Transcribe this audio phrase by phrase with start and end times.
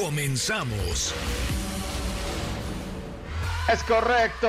[0.00, 1.12] Comenzamos.
[3.72, 4.48] Es correcto,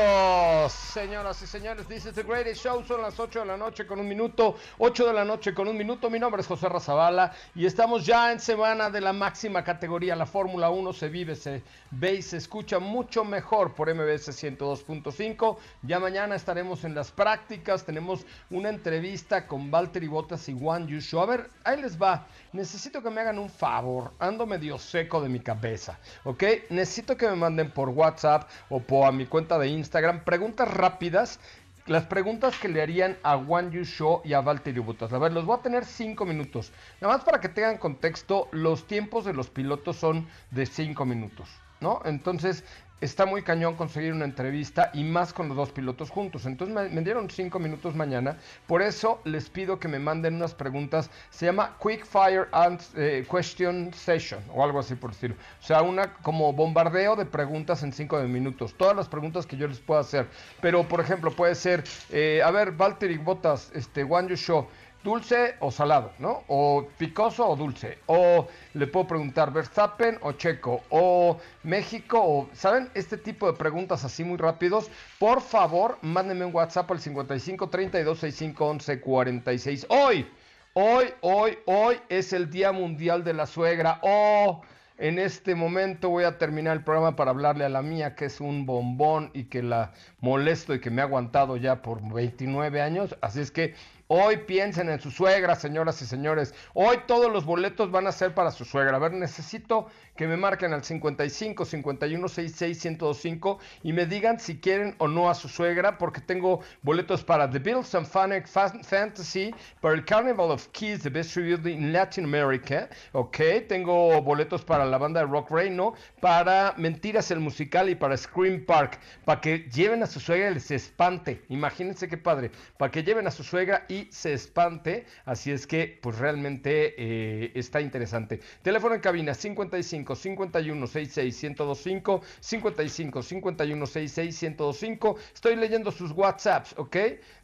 [0.69, 1.87] señoras y señores.
[1.87, 2.83] Dice The Greatest Show.
[2.83, 4.55] Son las 8 de la noche con un minuto.
[4.79, 6.09] 8 de la noche con un minuto.
[6.09, 10.15] Mi nombre es José Razabala y estamos ya en semana de la máxima categoría.
[10.15, 15.57] La Fórmula 1 se vive, se ve y se escucha mucho mejor por MBS 102.5.
[15.83, 17.85] Ya mañana estaremos en las prácticas.
[17.85, 21.19] Tenemos una entrevista con Valtteri Bottas y Juan Yushu.
[21.19, 22.25] A ver, ahí les va.
[22.53, 24.13] Necesito que me hagan un favor.
[24.17, 25.99] Ando medio seco de mi cabeza.
[26.23, 26.43] ¿Ok?
[26.71, 31.39] Necesito que me manden por WhatsApp o por a mi cuenta de Instagram preguntas rápidas.
[31.85, 35.11] Las preguntas que le harían a Juan Yu Show y a Valtteri Bottas.
[35.13, 36.71] A ver, los voy a tener cinco minutos.
[37.01, 41.49] Nada más para que tengan contexto, los tiempos de los pilotos son de cinco minutos,
[41.79, 42.01] ¿no?
[42.05, 42.63] Entonces,
[43.01, 46.45] está muy cañón conseguir una entrevista y más con los dos pilotos juntos.
[46.45, 48.37] Entonces me, dieron cinco minutos mañana.
[48.67, 51.09] Por eso les pido que me manden unas preguntas.
[51.31, 55.35] Se llama Quick Fire and, eh, Question Session o algo así por decirlo.
[55.59, 58.75] O sea, una como bombardeo de preguntas en cinco minutos.
[58.77, 60.27] Todas las preguntas que yo les pueda hacer.
[60.61, 64.67] Pero, por ejemplo, puede ser, eh, a ver, Valtteri Botas, este, You Show
[65.03, 66.43] dulce o salado, ¿no?
[66.47, 67.99] O picoso o dulce.
[68.07, 70.81] O le puedo preguntar Verstappen o Checo.
[70.89, 72.49] O México o...
[72.53, 72.89] ¿Saben?
[72.93, 74.89] Este tipo de preguntas así muy rápidos.
[75.19, 79.85] Por favor, mándenme un WhatsApp al 55 32 65 11 46.
[79.89, 80.27] Hoy,
[80.73, 83.99] hoy, hoy, hoy es el Día Mundial de la Suegra.
[84.03, 84.61] Oh...
[85.01, 88.39] En este momento voy a terminar el programa para hablarle a la mía, que es
[88.39, 93.17] un bombón y que la molesto y que me ha aguantado ya por 29 años.
[93.19, 93.73] Así es que
[94.13, 96.53] Hoy piensen en su suegra, señoras y señores.
[96.73, 98.97] Hoy todos los boletos van a ser para su suegra.
[98.97, 99.87] A ver, necesito
[100.21, 105.31] que me marquen al 55 51 66 1025 y me digan si quieren o no
[105.31, 110.51] a su suegra, porque tengo boletos para The Beatles and Fanic Fantasy, para el Carnival
[110.51, 112.87] of Kids, the best reviewed in Latin America.
[113.13, 118.15] Ok, tengo boletos para la banda de Rock Reino, para Mentiras el Musical y para
[118.15, 121.41] Scream Park, para que lleven a su suegra y les espante.
[121.49, 125.07] Imagínense qué padre, para que lleven a su suegra y se espante.
[125.25, 128.39] Así es que, pues realmente eh, está interesante.
[128.61, 135.15] Teléfono en cabina 55 51 66 1025 55 51 66 1025.
[135.33, 136.95] Estoy leyendo sus WhatsApps, ¿ok?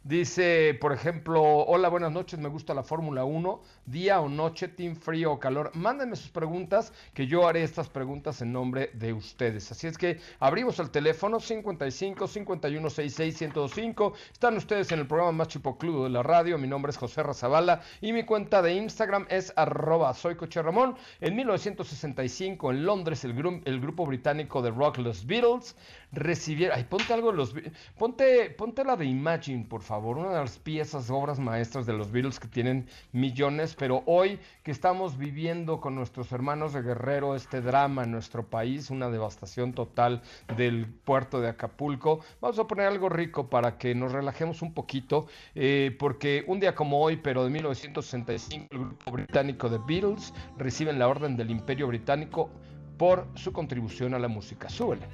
[0.08, 4.96] Dice, por ejemplo, hola, buenas noches, me gusta la Fórmula 1, día o noche, team
[4.96, 5.70] frío o calor.
[5.74, 9.70] Mándenme sus preguntas, que yo haré estas preguntas en nombre de ustedes.
[9.70, 14.14] Así es que abrimos el teléfono 55 51 66 1025.
[14.32, 16.56] Están ustedes en el programa más chipocludo de la radio.
[16.56, 20.16] Mi nombre es José Razabala y mi cuenta de Instagram es arroba
[20.54, 20.96] Ramón.
[21.20, 25.76] En 1965 en Londres el, gru el grupo británico de rock Los Beatles
[26.12, 26.78] recibieron...
[26.78, 27.54] Ay, ponte algo los...
[27.98, 29.97] Ponte, ponte la de Imagine, por favor.
[29.98, 34.70] Una de las piezas, obras maestras de los Beatles que tienen millones, pero hoy que
[34.70, 40.22] estamos viviendo con nuestros hermanos de Guerrero este drama en nuestro país, una devastación total
[40.56, 45.26] del puerto de Acapulco, vamos a poner algo rico para que nos relajemos un poquito,
[45.54, 50.98] eh, porque un día como hoy, pero de 1965, el grupo británico de Beatles reciben
[50.98, 52.50] la orden del Imperio Británico
[52.96, 54.68] por su contribución a la música.
[54.68, 55.06] Súbele.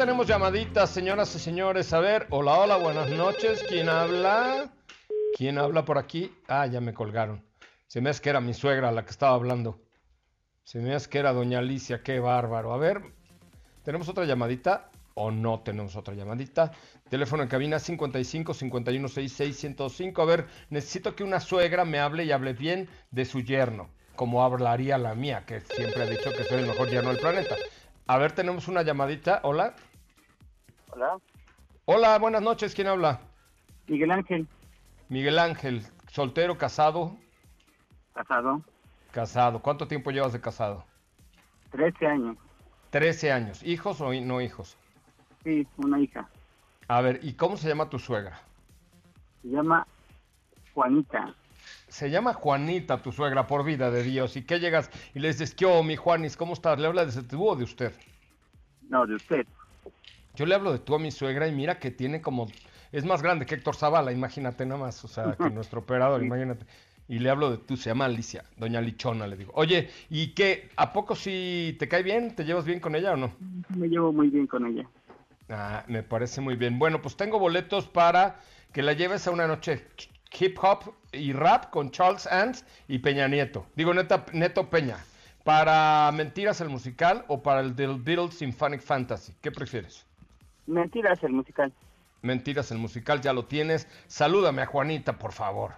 [0.00, 1.92] Tenemos llamaditas, señoras y señores.
[1.92, 3.62] A ver, hola, hola, buenas noches.
[3.68, 4.72] ¿Quién habla?
[5.36, 6.32] ¿Quién habla por aquí?
[6.48, 7.44] Ah, ya me colgaron.
[7.86, 9.78] Se me hace que era mi suegra la que estaba hablando.
[10.64, 12.72] Se me hace que era doña Alicia, qué bárbaro.
[12.72, 13.02] A ver,
[13.84, 14.90] ¿tenemos otra llamadita?
[15.12, 16.72] ¿O no tenemos otra llamadita?
[17.10, 20.22] Teléfono en cabina 55 51 66 105.
[20.22, 24.42] A ver, necesito que una suegra me hable y hable bien de su yerno, como
[24.42, 27.54] hablaría la mía, que siempre ha dicho que soy el mejor yerno del planeta.
[28.06, 29.40] A ver, tenemos una llamadita.
[29.44, 29.74] Hola.
[30.92, 31.18] Hola.
[31.84, 32.74] Hola, buenas noches.
[32.74, 33.20] ¿Quién habla?
[33.86, 34.46] Miguel Ángel.
[35.08, 37.16] Miguel Ángel, soltero, casado.
[38.14, 38.62] Casado.
[39.12, 39.60] Casado.
[39.60, 40.84] ¿Cuánto tiempo llevas de casado?
[41.70, 42.36] Trece años.
[42.90, 43.62] Trece años.
[43.62, 44.76] ¿Hijos o no hijos?
[45.44, 46.28] Sí, una hija.
[46.88, 48.40] A ver, ¿y cómo se llama tu suegra?
[49.42, 49.86] Se llama
[50.74, 51.34] Juanita.
[51.88, 54.36] Se llama Juanita, tu suegra, por vida de Dios.
[54.36, 56.36] ¿Y qué llegas y le dices, ¿qué oh, mi Juanis?
[56.36, 56.78] ¿Cómo estás?
[56.78, 57.92] ¿Le habla de tú o de usted?
[58.88, 59.46] No, de usted.
[60.34, 62.48] Yo le hablo de tú a mi suegra y mira que tiene como...
[62.92, 65.04] Es más grande que Héctor Zavala, imagínate nada más.
[65.04, 66.66] O sea, que nuestro operador, imagínate.
[67.08, 69.52] Y le hablo de tú, se llama Alicia, doña Lichona, le digo.
[69.56, 70.70] Oye, ¿y qué?
[70.76, 72.36] ¿A poco si te cae bien?
[72.36, 73.32] ¿Te llevas bien con ella o no?
[73.68, 74.88] Me llevo muy bien con ella.
[75.48, 76.78] Ah, me parece muy bien.
[76.78, 78.40] Bueno, pues tengo boletos para
[78.72, 79.84] que la lleves a una noche
[80.38, 83.66] hip hop y rap con Charles Ants y Peña Nieto.
[83.74, 84.98] Digo, neta, Neto Peña.
[85.42, 89.32] ¿Para Mentiras el musical o para el del Beatles Symphonic Fantasy?
[89.40, 90.06] ¿Qué prefieres?
[90.70, 91.72] Mentiras el musical.
[92.22, 93.88] Mentiras el musical, ya lo tienes.
[94.06, 95.72] Salúdame a Juanita, por favor.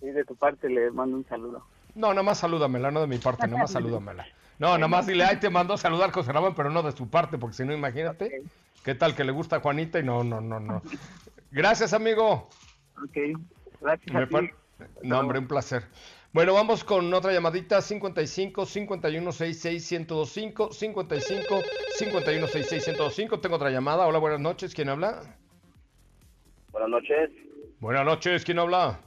[0.00, 1.64] Y de tu parte le mando un saludo.
[1.94, 4.26] No, nada más salúdamela, no de mi parte, nada más salúdamela.
[4.58, 7.08] No, nada más dile, ay, te mando a saludar José Ramón, pero no de su
[7.08, 8.42] parte, porque si no, imagínate,
[8.82, 10.82] qué tal que le gusta a Juanita y no, no, no, no.
[11.50, 12.48] Gracias, amigo.
[13.02, 13.38] Ok,
[13.82, 14.50] gracias a ti.
[15.02, 15.84] No, hombre, un placer.
[16.36, 21.62] Bueno, vamos con otra llamadita, 55 51 66 1025, 55
[21.96, 23.40] 51 66 1025.
[23.40, 24.06] Tengo otra llamada.
[24.06, 24.74] Hola, buenas noches.
[24.74, 25.22] ¿Quién habla?
[26.72, 27.30] Buenas noches,
[27.80, 28.44] Buenas noches.
[28.44, 29.00] ¿Quién habla?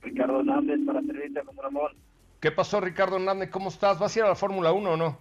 [0.00, 1.92] Ricardo Hernández para servirte, José Ramón.
[2.40, 3.50] ¿Qué pasó, Ricardo Hernández?
[3.50, 3.98] ¿Cómo estás?
[3.98, 5.18] ¿Vas a ir a la Fórmula 1 o no?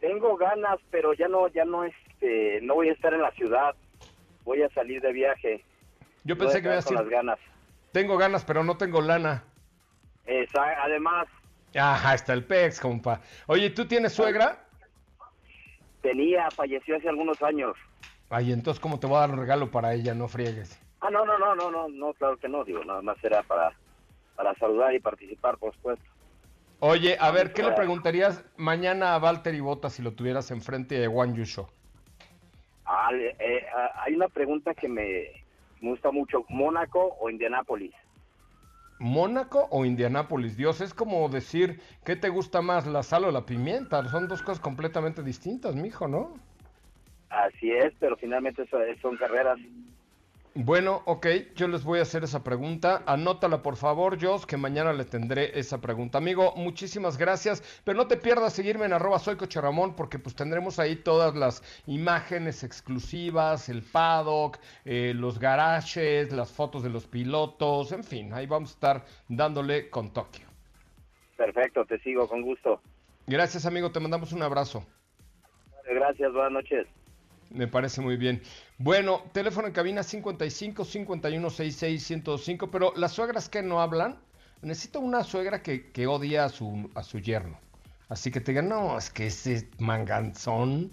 [0.00, 3.76] Tengo ganas, pero ya no, ya no, este, no voy a estar en la ciudad.
[4.42, 5.64] Voy a salir de viaje.
[6.24, 7.38] Yo Voy pensé que me ibas a con las decir, ganas.
[7.92, 9.44] tengo ganas, pero no tengo lana.
[10.24, 11.26] Esa- además,
[11.74, 13.20] Ajá, está el PEX, compa.
[13.46, 14.68] Oye, ¿tú tienes suegra?
[16.02, 17.74] tenía, falleció hace algunos años.
[18.28, 20.14] Ay, entonces, ¿cómo te voy a dar un regalo para ella?
[20.14, 20.78] No friegues.
[21.00, 23.72] Ah, no, no, no, no, no, no, claro que no, digo, nada más era para,
[24.36, 26.04] para saludar y participar, por supuesto.
[26.80, 31.06] Oye, a ver, ¿qué le preguntarías mañana a Valtteri Bottas si lo tuvieras enfrente de
[31.06, 31.68] Juan Yusho?
[32.84, 35.28] Ah, eh, eh, ah, hay una pregunta que me,
[35.80, 37.94] me gusta mucho, ¿Mónaco o Indianápolis?
[39.02, 40.56] ¿Mónaco o Indianápolis?
[40.56, 44.08] Dios, es como decir, ¿qué te gusta más, la sal o la pimienta?
[44.08, 46.34] Son dos cosas completamente distintas, mijo, ¿no?
[47.28, 48.64] Así es, pero finalmente
[49.00, 49.58] son carreras.
[50.54, 51.26] Bueno, ok,
[51.56, 53.02] yo les voy a hacer esa pregunta.
[53.06, 56.18] Anótala, por favor, Jos, que mañana le tendré esa pregunta.
[56.18, 60.34] Amigo, muchísimas gracias, pero no te pierdas seguirme en arroba soy Coche Ramón, porque pues
[60.34, 67.06] tendremos ahí todas las imágenes exclusivas, el paddock, eh, los garages, las fotos de los
[67.06, 70.46] pilotos, en fin, ahí vamos a estar dándole con Tokio.
[71.38, 72.82] Perfecto, te sigo con gusto.
[73.26, 74.84] Gracias, amigo, te mandamos un abrazo.
[75.86, 76.86] Gracias, buenas noches.
[77.54, 78.42] Me parece muy bien.
[78.78, 84.18] Bueno, teléfono en cabina 55 51 66 105, pero las suegras que no hablan,
[84.62, 87.58] necesito una suegra que, que odia a su, a su yerno.
[88.08, 90.92] Así que te digan, no, es que ese manganzón,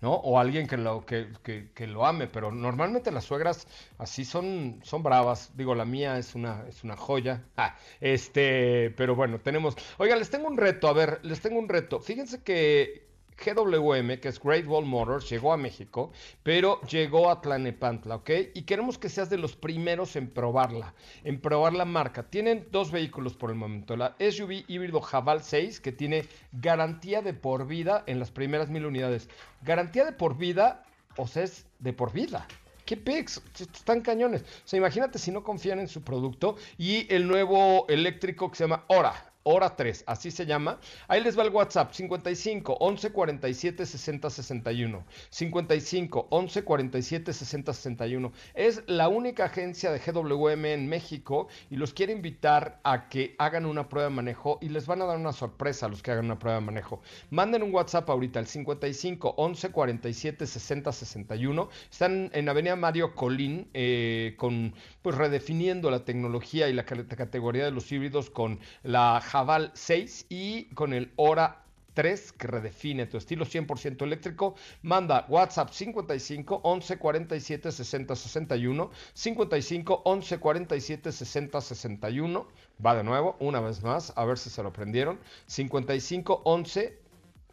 [0.00, 0.14] ¿no?
[0.14, 3.66] O alguien que lo, que, que- que lo ame, pero normalmente las suegras
[3.98, 5.50] así son, son bravas.
[5.56, 7.42] Digo, la mía es una, es una joya.
[7.56, 9.74] Ah, este, pero bueno, tenemos.
[9.98, 12.00] Oiga, les tengo un reto, a ver, les tengo un reto.
[12.00, 13.07] Fíjense que
[13.38, 16.12] GWM, que es Great Wall Motors, llegó a México,
[16.42, 18.30] pero llegó a Tlanepantla, ¿ok?
[18.54, 20.94] Y queremos que seas de los primeros en probarla,
[21.24, 22.24] en probar la marca.
[22.24, 23.96] Tienen dos vehículos por el momento.
[23.96, 28.86] La SUV híbrido Javal 6, que tiene garantía de por vida en las primeras mil
[28.86, 29.28] unidades.
[29.62, 30.84] Garantía de por vida,
[31.16, 32.46] o sea, es de por vida.
[32.84, 33.42] ¿Qué pics?
[33.60, 34.42] Están cañones.
[34.42, 36.56] O sea, imagínate si no confían en su producto.
[36.78, 39.27] Y el nuevo eléctrico que se llama Hora.
[39.50, 40.78] Hora 3, así se llama.
[41.08, 45.04] Ahí les va el WhatsApp, 55 11 47 60 61.
[45.30, 48.32] 55 11 47 60 61.
[48.52, 53.64] Es la única agencia de GWM en México y los quiere invitar a que hagan
[53.64, 56.26] una prueba de manejo y les van a dar una sorpresa a los que hagan
[56.26, 57.00] una prueba de manejo.
[57.30, 61.70] Manden un WhatsApp ahorita al 55 11 47 60 61.
[61.90, 67.70] Están en Avenida Mario Colín eh, con pues redefiniendo la tecnología y la categoría de
[67.70, 71.62] los híbridos con la Javal 6 y con el Hora
[71.94, 74.56] 3 que redefine tu estilo 100% eléctrico.
[74.82, 82.48] Manda WhatsApp 55 11 47 60 61 55 11 47 60 61.
[82.84, 85.20] Va de nuevo, una vez más, a ver si se lo aprendieron.
[85.46, 86.98] 55 11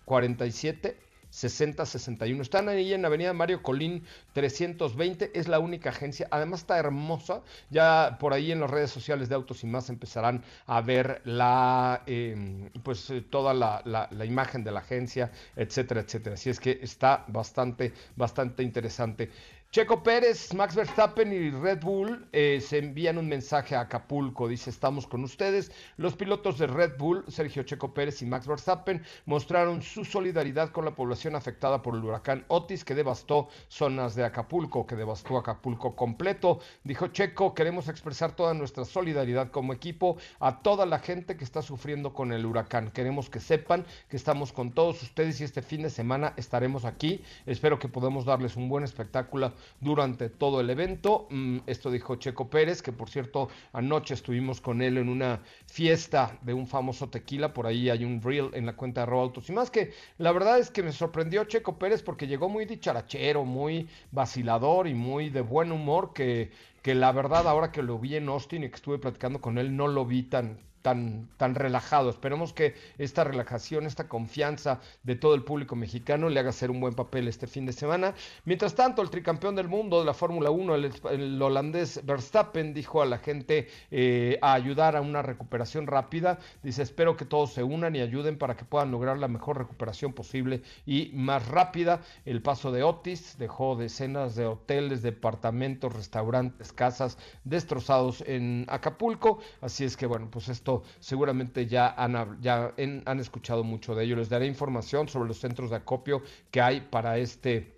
[0.05, 1.04] 47
[1.35, 2.41] 60 61.
[2.41, 5.31] Están ahí en Avenida Mario Colín 320.
[5.37, 6.27] Es la única agencia.
[6.31, 7.41] Además está hermosa.
[7.69, 12.03] Ya por ahí en las redes sociales de Autos y Más empezarán a ver la
[12.07, 16.35] eh, pues eh, toda la, la- la imagen de la agencia, etcétera, etcétera.
[16.35, 19.29] Así es que está bastante, bastante interesante.
[19.75, 24.47] Checo Pérez, Max Verstappen y Red Bull eh, se envían un mensaje a Acapulco.
[24.47, 25.69] Dice, estamos con ustedes.
[25.97, 30.85] Los pilotos de Red Bull, Sergio Checo Pérez y Max Verstappen, mostraron su solidaridad con
[30.85, 35.93] la población afectada por el huracán Otis que devastó zonas de Acapulco, que devastó Acapulco
[35.93, 36.59] completo.
[36.85, 41.61] Dijo Checo, queremos expresar toda nuestra solidaridad como equipo a toda la gente que está
[41.61, 42.91] sufriendo con el huracán.
[42.91, 47.21] Queremos que sepan que estamos con todos ustedes y este fin de semana estaremos aquí.
[47.45, 51.27] Espero que podamos darles un buen espectáculo durante todo el evento.
[51.29, 56.37] Mm, esto dijo Checo Pérez, que por cierto anoche estuvimos con él en una fiesta
[56.41, 57.53] de un famoso tequila.
[57.53, 60.31] Por ahí hay un reel en la cuenta de Arroba Autos y más que la
[60.31, 65.29] verdad es que me sorprendió Checo Pérez porque llegó muy dicharachero, muy vacilador y muy
[65.29, 68.75] de buen humor que, que la verdad ahora que lo vi en Austin y que
[68.75, 72.11] estuve platicando con él no lo vi tan, tan, tan relajado.
[72.11, 76.79] Esperemos que esta relajación, esta confianza de todo el público mexicano le haga hacer un
[76.79, 78.13] buen papel este fin de semana.
[78.43, 83.07] Mientras tanto, el tricampeón del mundo de la Fórmula 1, el, holandés Verstappen, dijo a
[83.07, 86.37] la gente eh, a ayudar a una recuperación rápida.
[86.61, 90.13] Dice, espero que todos se unan y ayuden para que puedan lograr la mejor recuperación
[90.13, 92.01] posible y más rápida.
[92.25, 99.39] El paso de Otis dejó decenas de hoteles, departamentos, restaurantes, casas destrozados en Acapulco.
[99.61, 104.15] Así es que, bueno, pues esto seguramente ya han, ya han escuchado mucho de ello.
[104.15, 107.75] Les daré información sobre los centros de acopio que hay para este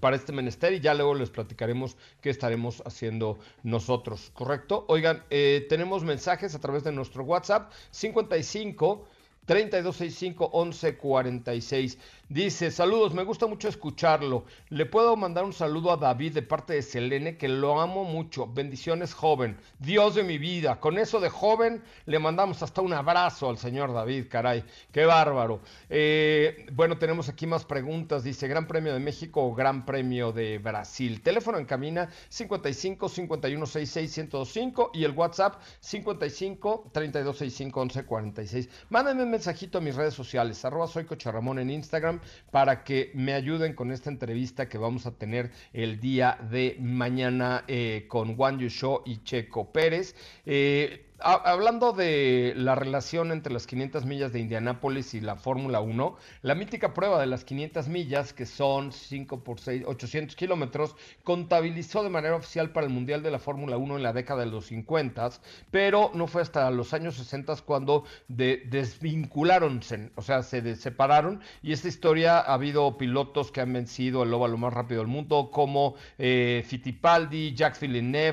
[0.00, 4.84] para este menester y ya luego les platicaremos qué estaremos haciendo nosotros, ¿correcto?
[4.88, 9.06] Oigan, eh, tenemos mensajes a través de nuestro WhatsApp 55
[9.44, 11.98] 3265 1146.
[12.32, 14.46] Dice, saludos, me gusta mucho escucharlo.
[14.70, 18.46] Le puedo mandar un saludo a David de parte de Selene, que lo amo mucho.
[18.46, 19.58] Bendiciones, joven.
[19.78, 20.80] Dios de mi vida.
[20.80, 24.64] Con eso de joven, le mandamos hasta un abrazo al señor David, caray.
[24.90, 25.60] Qué bárbaro.
[25.90, 28.24] Eh, bueno, tenemos aquí más preguntas.
[28.24, 31.20] Dice, Gran Premio de México o Gran Premio de Brasil.
[31.20, 38.68] Teléfono en cabina 55 51 66 105 y el WhatsApp 55 32 65 11 46.
[38.88, 43.32] Mándame un mensajito a mis redes sociales, arroba soy Ramón en Instagram para que me
[43.32, 48.58] ayuden con esta entrevista que vamos a tener el día de mañana eh, con Juan
[48.58, 50.14] Show y Checo Pérez.
[50.46, 56.16] Eh, hablando de la relación entre las 500 millas de Indianápolis y la Fórmula 1,
[56.42, 62.02] la mítica prueba de las 500 millas, que son 5 por 6, 800 kilómetros, contabilizó
[62.02, 64.66] de manera oficial para el Mundial de la Fórmula 1 en la década de los
[64.66, 65.30] 50,
[65.70, 69.80] pero no fue hasta los años 60 cuando de, desvincularon,
[70.16, 74.56] o sea, se separaron, y esta historia ha habido pilotos que han vencido el óvalo
[74.56, 77.82] más rápido del mundo, como eh, Fittipaldi, Jacques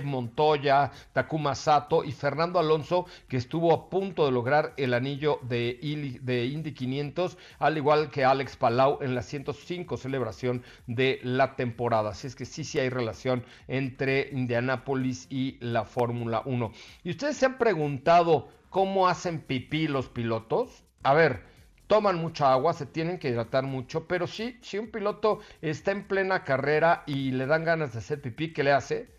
[0.03, 2.78] Montoya, Takuma Sato y Fernando Alonso
[3.27, 8.25] que estuvo a punto de lograr el anillo de, de Indy 500, al igual que
[8.25, 12.11] Alex Palau en la 105 celebración de la temporada.
[12.11, 16.71] Así es que sí, sí hay relación entre Indianápolis y la Fórmula 1.
[17.03, 20.83] ¿Y ustedes se han preguntado cómo hacen pipí los pilotos?
[21.03, 21.43] A ver,
[21.87, 26.07] toman mucha agua, se tienen que hidratar mucho, pero sí, si un piloto está en
[26.07, 29.18] plena carrera y le dan ganas de hacer pipí, ¿qué le hace?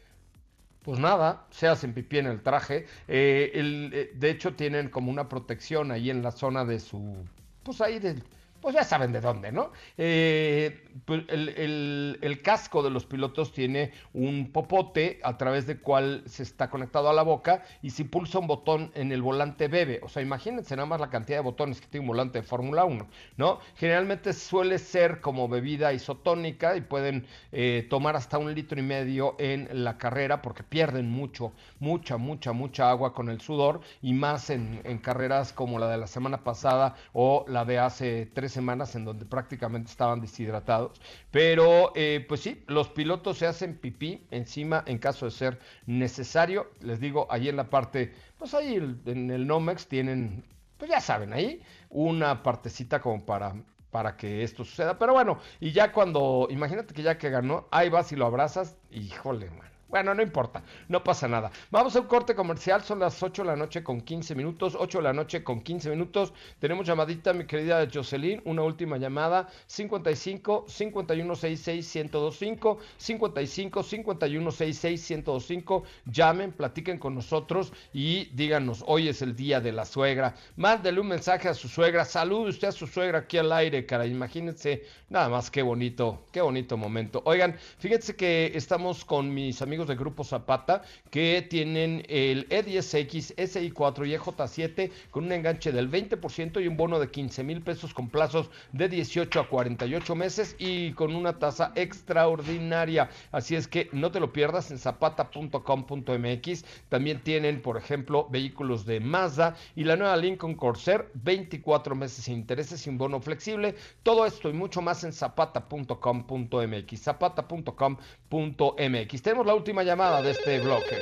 [0.83, 2.87] Pues nada, se hacen pipí en el traje.
[3.09, 7.29] Eh, eh, de hecho, tienen como una protección ahí en la zona de su.
[7.63, 8.25] Pues ahí del
[8.61, 9.73] pues ya saben de dónde, ¿no?
[9.97, 16.43] Eh, pues el, casco de los pilotos tiene un popote a través del cual se
[16.43, 20.01] está conectado a la boca y si pulsa un botón en el volante bebe.
[20.03, 22.85] O sea, imagínense nada más la cantidad de botones que tiene un volante de Fórmula
[22.85, 23.61] 1, ¿no?
[23.77, 29.37] Generalmente suele ser como bebida isotónica y pueden eh, tomar hasta un litro y medio
[29.39, 34.51] en la carrera porque pierden mucho, mucha, mucha, mucha agua con el sudor y más
[34.51, 38.95] en, en carreras como la de la semana pasada o la de hace tres semanas
[38.97, 41.01] en donde prácticamente estaban deshidratados.
[41.31, 46.71] Pero eh, pues sí, los pilotos se hacen pipí encima en caso de ser necesario.
[46.81, 48.75] Les digo, ahí en la parte, pues ahí
[49.07, 50.45] en el Nomex tienen,
[50.79, 53.55] pues ya saben, ahí una partecita como para
[53.91, 54.99] para que esto suceda.
[54.99, 58.77] Pero bueno, y ya cuando, imagínate que ya que ganó, ahí vas y lo abrazas,
[58.91, 59.70] híjole, man.
[59.91, 61.51] Bueno, no importa, no pasa nada.
[61.69, 64.99] Vamos a un corte comercial, son las 8 de la noche con 15 minutos, 8
[64.99, 66.33] de la noche con 15 minutos.
[66.61, 75.83] Tenemos llamadita, mi querida Jocelyn, una última llamada, 55 5166 1025, 55 5166 1025.
[76.07, 80.37] Llamen, platiquen con nosotros y díganos, hoy es el día de la suegra.
[80.55, 84.07] Mándele un mensaje a su suegra, salude usted a su suegra aquí al aire, cara.
[84.07, 87.23] Imagínense, nada más qué bonito, qué bonito momento.
[87.25, 94.07] Oigan, fíjense que estamos con mis amigos de Grupo Zapata que tienen el E10X, SI4
[94.07, 98.11] y EJ7 con un enganche del 20% y un bono de 15 mil pesos con
[98.11, 103.09] plazos de 18 a 48 meses y con una tasa extraordinaria.
[103.33, 106.65] Así es que no te lo pierdas en zapata.com.mx.
[106.89, 112.35] También tienen, por ejemplo, vehículos de Mazda y la nueva Lincoln Corsair, 24 meses sin
[112.35, 113.75] intereses un bono flexible.
[114.03, 117.01] Todo esto y mucho más en zapata.com.mx.
[117.01, 119.23] Zapata.com.mx.
[119.23, 120.99] Tenemos la última llamada de este bloque.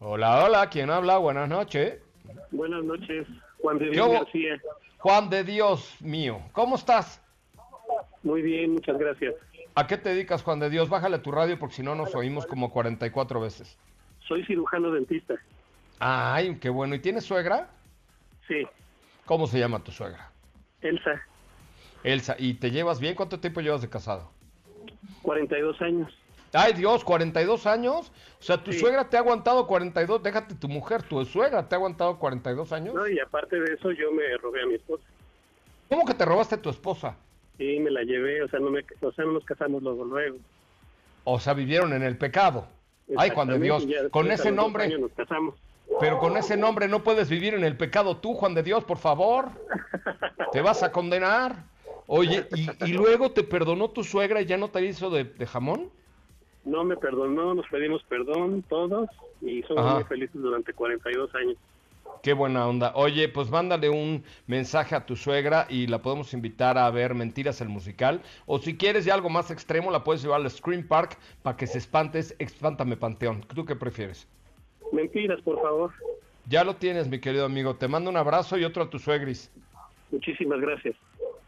[0.00, 1.18] Hola, hola, ¿quién habla?
[1.18, 2.00] Buenas noches.
[2.50, 3.26] Buenas noches,
[3.60, 4.60] Juan de Dios García.
[4.98, 7.22] Juan de Dios mío, ¿cómo estás?
[8.22, 9.34] Muy bien, muchas gracias.
[9.74, 10.88] ¿A qué te dedicas, Juan de Dios?
[10.88, 13.78] Bájale tu radio porque si no nos oímos como 44 veces.
[14.26, 15.34] Soy cirujano dentista.
[15.98, 16.94] Ay, qué bueno.
[16.94, 17.68] ¿Y tienes suegra?
[18.48, 18.66] Sí.
[19.26, 20.30] ¿Cómo se llama tu suegra?
[20.80, 21.20] Elsa.
[22.02, 23.14] Elsa, ¿y te llevas bien?
[23.14, 24.30] ¿Cuánto tiempo llevas de casado?
[25.22, 26.12] 42 años.
[26.54, 28.12] Ay Dios, 42 años.
[28.40, 31.78] O sea, tu suegra te ha aguantado 42, déjate tu mujer, tu suegra te ha
[31.78, 32.94] aguantado 42 años.
[32.94, 35.04] No, y aparte de eso yo me robé a mi esposa.
[35.88, 37.16] ¿Cómo que te robaste a tu esposa?
[37.58, 40.38] Sí, me la llevé, o sea, no, me, o sea, no nos casamos luego, luego.
[41.24, 42.66] O sea, vivieron en el pecado.
[43.16, 44.96] Ay, cuando Dios, con ese nombre...
[44.98, 45.54] Nos casamos.
[46.00, 48.98] Pero con ese nombre no puedes vivir en el pecado tú, Juan de Dios, por
[48.98, 49.50] favor.
[50.52, 51.64] Te vas a condenar.
[52.06, 52.46] Oye,
[52.84, 55.90] ¿y, luego te perdonó tu suegra y ya no te hizo de, jamón?
[56.64, 59.08] No me perdonó, nos pedimos perdón todos
[59.40, 61.56] y somos muy felices durante 42 años.
[62.22, 62.92] Qué buena onda.
[62.94, 67.60] Oye, pues mándale un mensaje a tu suegra y la podemos invitar a ver Mentiras
[67.60, 68.22] el musical.
[68.46, 71.66] O si quieres ya algo más extremo, la puedes llevar al Scream Park para que
[71.66, 72.34] se espantes.
[72.38, 73.42] Espántame Panteón.
[73.54, 74.26] ¿Tú qué prefieres?
[74.90, 75.92] Mentiras, por favor.
[76.48, 77.76] Ya lo tienes, mi querido amigo.
[77.76, 79.50] Te mando un abrazo y otro a tu suegris.
[80.10, 80.96] Muchísimas gracias.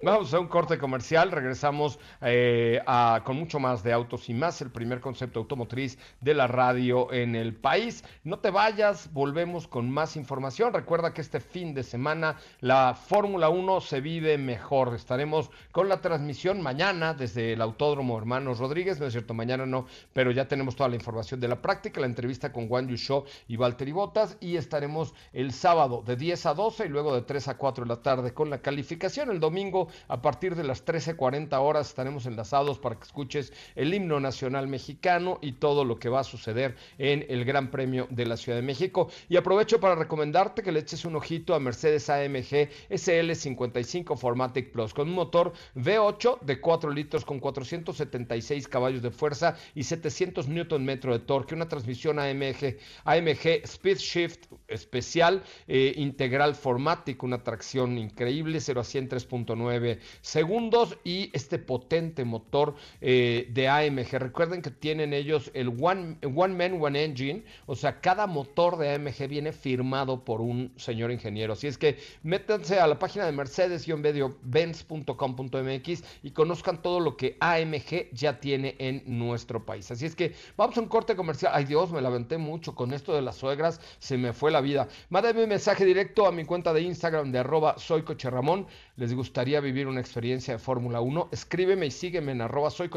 [0.03, 2.83] Vamos a un corte comercial, regresamos eh,
[3.25, 7.35] con mucho más de autos y más, el primer concepto automotriz de la radio en
[7.35, 8.05] el país.
[8.23, 10.75] No te vayas, volvemos con más información.
[10.75, 14.95] Recuerda que este fin de semana la Fórmula 1 se vive mejor.
[14.95, 19.87] Estaremos con la transmisión mañana desde el Autódromo Hermanos Rodríguez, no es cierto, mañana no,
[20.13, 23.57] pero ya tenemos toda la información de la práctica, la entrevista con Juan Yu y
[23.57, 27.57] Valtteri Bottas y estaremos el sábado de 10 a 12 y luego de 3 a
[27.57, 29.31] 4 de la tarde con la calificación.
[29.31, 34.21] El domingo a partir de las 13:40 horas estaremos enlazados para que escuches el himno
[34.21, 38.37] nacional mexicano y todo lo que va a suceder en el Gran Premio de la
[38.37, 39.09] Ciudad de México.
[39.29, 44.95] Y aprovecho para recomendarte que le eches un ojito a Mercedes AMG SL55 Formatic Plus
[44.95, 50.87] con un motor V8 de 4 litros con 476 caballos de fuerza y 700 Nm
[50.87, 58.61] de torque, una transmisión AMG, AMG Speed Shift especial eh, integral Formatic, una tracción increíble,
[58.61, 59.76] 0 a 100 3.9
[60.21, 64.19] segundos y este potente motor eh, de AMG.
[64.19, 68.95] Recuerden que tienen ellos el One, one Man, One Engine, o sea, cada motor de
[68.95, 71.55] AMG viene firmado por un señor ingeniero.
[71.55, 78.11] Así es que métanse a la página de Mercedes-Benz.com.mx y conozcan todo lo que AMG
[78.13, 79.91] ya tiene en nuestro país.
[79.91, 81.53] Así es que vamos a un corte comercial.
[81.55, 84.89] Ay Dios, me lamenté mucho con esto de las suegras, se me fue la vida.
[85.11, 88.67] Mándame un mensaje directo a mi cuenta de Instagram de arroba soy Ramón.
[88.97, 92.91] Les gustaría vivir una experiencia de Fórmula 1, escríbeme y sígueme en arroba soy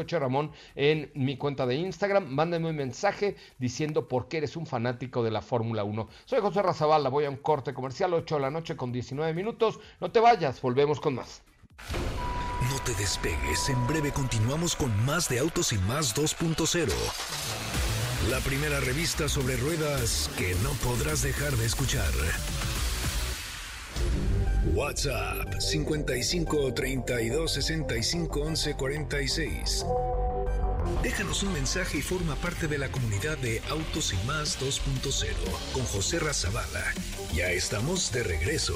[0.74, 2.26] en mi cuenta de Instagram.
[2.28, 6.08] Mándame un mensaje diciendo por qué eres un fanático de la Fórmula 1.
[6.24, 9.80] Soy José Razabala, voy a un corte comercial, 8 de la noche con 19 minutos.
[10.00, 11.42] No te vayas, volvemos con más.
[12.70, 16.90] No te despegues, en breve continuamos con más de Autos y más 2.0.
[18.30, 22.12] La primera revista sobre ruedas que no podrás dejar de escuchar.
[24.74, 29.86] WhatsApp 55 32 65 11 46.
[31.02, 35.82] Déjanos un mensaje y forma parte de la comunidad de Autos y Más 2.0 con
[35.84, 36.84] José Razabala.
[37.32, 38.74] Ya estamos de regreso.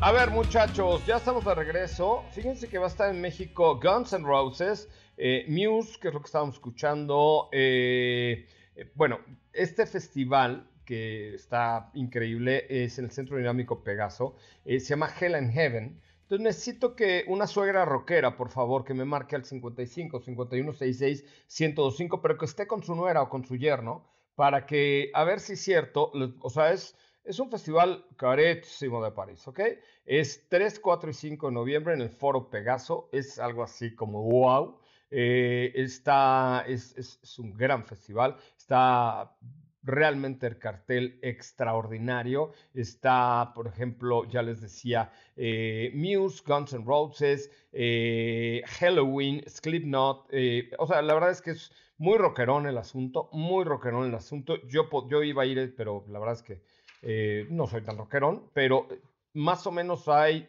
[0.00, 2.24] A ver, muchachos, ya estamos de regreso.
[2.32, 4.86] Fíjense que va a estar en México Guns N' Roses,
[5.16, 7.48] eh, Muse, que es lo que estábamos escuchando.
[7.52, 9.20] Eh, eh, bueno,
[9.52, 15.36] este festival que está increíble, es en el Centro Dinámico Pegaso, eh, se llama Hell
[15.36, 16.00] and Heaven.
[16.22, 21.22] Entonces necesito que una suegra rockera, por favor, que me marque al 55 51 66
[21.46, 25.38] 1025, pero que esté con su nuera o con su yerno, para que, a ver
[25.38, 29.60] si es cierto, o sea, es, es un festival carísimo de París, ¿ok?
[30.04, 34.24] Es 3, 4 y 5 de noviembre en el Foro Pegaso, es algo así como
[34.24, 34.80] wow.
[35.12, 39.36] Eh, está, es, es, es un gran festival, está
[39.82, 42.52] realmente el cartel extraordinario.
[42.74, 50.28] Está, por ejemplo, ya les decía, eh, Muse, Guns N' Roses, eh, Halloween, Slipknot.
[50.30, 54.14] Eh, o sea, la verdad es que es muy rockerón el asunto, muy rockerón el
[54.14, 54.56] asunto.
[54.66, 56.60] Yo, yo iba a ir, pero la verdad es que
[57.50, 58.86] no soy tan rockerón, pero
[59.32, 60.48] más o menos hay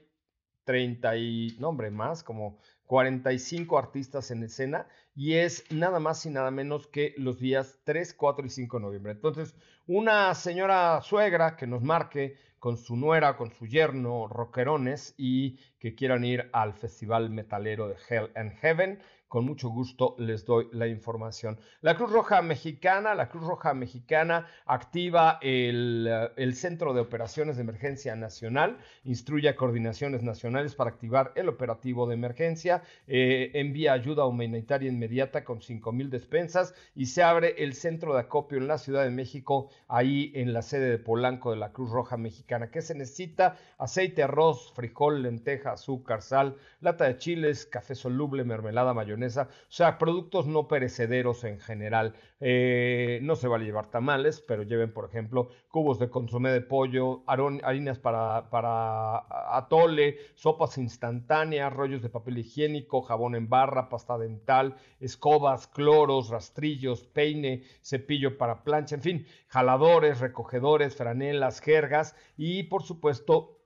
[0.65, 2.57] 30 y, no hombre, más, como
[2.91, 8.13] 45 artistas en escena y es nada más y nada menos que los días 3,
[8.13, 9.13] 4 y 5 de noviembre.
[9.13, 9.55] Entonces,
[9.87, 15.95] una señora suegra que nos marque con su nuera, con su yerno, rockerones y que
[15.95, 18.99] quieran ir al Festival Metalero de Hell and Heaven,
[19.31, 21.57] con mucho gusto les doy la información.
[21.79, 28.13] La Cruz Roja Mexicana, la Cruz Roja Mexicana activa el, Centro de Operaciones de Emergencia
[28.17, 34.89] Nacional, instruye a coordinaciones nacionales para activar el operativo de emergencia, eh, envía ayuda humanitaria
[34.89, 39.05] inmediata con 5 mil despensas y se abre el centro de acopio en la Ciudad
[39.05, 42.69] de México, ahí en la sede de Polanco de la Cruz Roja Mexicana.
[42.69, 43.55] ¿Qué se necesita?
[43.77, 49.97] Aceite, arroz, frijol, lenteja, azúcar, sal, lata de chiles, café soluble, mermelada, mayonesa o sea,
[49.97, 52.15] productos no perecederos en general.
[52.39, 57.23] Eh, no se vale llevar tamales, pero lleven, por ejemplo, cubos de consomé de pollo,
[57.27, 64.75] harinas para, para atole, sopas instantáneas, rollos de papel higiénico, jabón en barra, pasta dental,
[64.99, 72.83] escobas, cloros, rastrillos, peine, cepillo para plancha, en fin, jaladores, recogedores, franelas, jergas y, por
[72.83, 73.60] supuesto,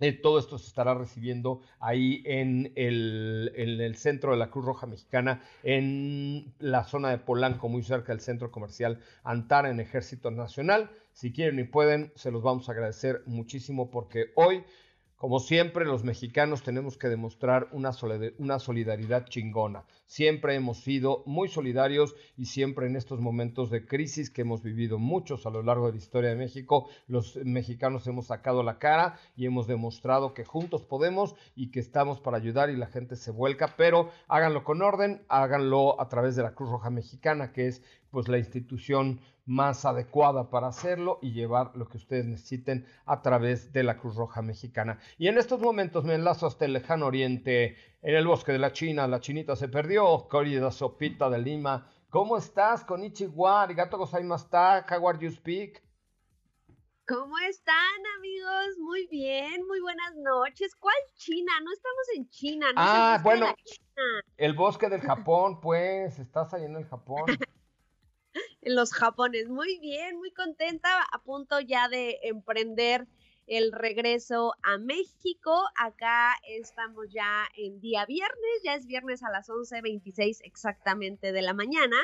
[0.00, 4.64] eh, todo esto se estará recibiendo ahí en el, en el, centro de la Cruz
[4.64, 10.30] Roja Mexicana, en la zona de Polanco, muy cerca del centro comercial Antara, en Ejército
[10.30, 10.90] Nacional.
[11.12, 14.64] Si quieren y pueden, se los vamos a agradecer muchísimo porque hoy
[15.20, 19.84] como siempre, los mexicanos tenemos que demostrar una, solidaridad chingona.
[20.10, 24.98] Siempre hemos sido muy solidarios y siempre en estos momentos de crisis que hemos vivido
[24.98, 29.20] muchos a lo largo de la historia de México, los mexicanos hemos sacado la cara
[29.36, 33.30] y hemos demostrado que juntos podemos y que estamos para ayudar y la gente se
[33.30, 37.80] vuelca, pero háganlo con orden, háganlo a través de la Cruz Roja Mexicana, que es
[38.10, 43.72] pues la institución más adecuada para hacerlo y llevar lo que ustedes necesiten a través
[43.72, 45.00] de la Cruz Roja Mexicana.
[45.18, 48.72] Y en estos momentos me enlazo hasta el lejano oriente, en el bosque de la
[48.72, 49.06] China.
[49.06, 51.90] La chinita se perdió, querida Sopita de Lima.
[52.08, 53.62] ¿Cómo estás, Konichiwa?
[53.62, 54.86] Arigato gozaimashita.
[54.90, 55.82] How are you speak?
[57.06, 58.78] ¿Cómo están, amigos?
[58.78, 60.76] Muy bien, muy buenas noches.
[60.76, 61.52] ¿Cuál China?
[61.62, 62.66] No estamos en China.
[62.68, 63.52] No ah, bueno,
[64.36, 67.24] el bosque del Japón, pues, estás ahí en el Japón.
[68.62, 69.48] en los japones.
[69.48, 73.08] Muy bien, muy contenta, a punto ya de emprender
[73.50, 75.52] el regreso a México.
[75.76, 81.52] Acá estamos ya en día viernes, ya es viernes a las 11.26 exactamente de la
[81.52, 81.96] mañana.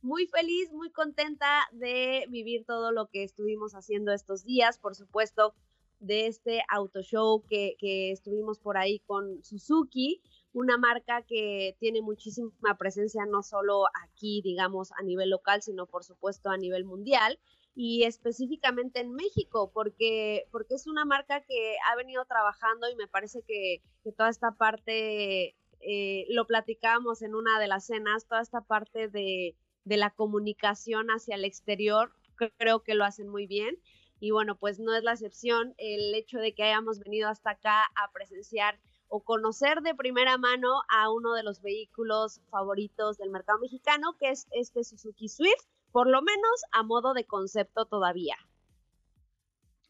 [0.00, 5.54] Muy feliz, muy contenta de vivir todo lo que estuvimos haciendo estos días, por supuesto,
[6.00, 10.22] de este auto show que, que estuvimos por ahí con Suzuki
[10.54, 16.02] una marca que tiene muchísima presencia no solo aquí, digamos, a nivel local, sino por
[16.02, 17.38] supuesto a nivel mundial
[17.80, 23.06] y específicamente en México, porque, porque es una marca que ha venido trabajando y me
[23.06, 23.82] parece que,
[24.16, 29.54] toda esta parte, eh, lo platicábamos en una de las cenas, toda esta parte de,
[29.84, 32.10] de la comunicación hacia el exterior,
[32.56, 33.78] creo que lo hacen muy bien.
[34.18, 37.84] Y bueno, pues no es la excepción el hecho de que hayamos venido hasta acá
[37.94, 43.60] a presenciar o conocer de primera mano a uno de los vehículos favoritos del mercado
[43.60, 48.36] mexicano, que es este Suzuki Swift, por lo menos a modo de concepto todavía.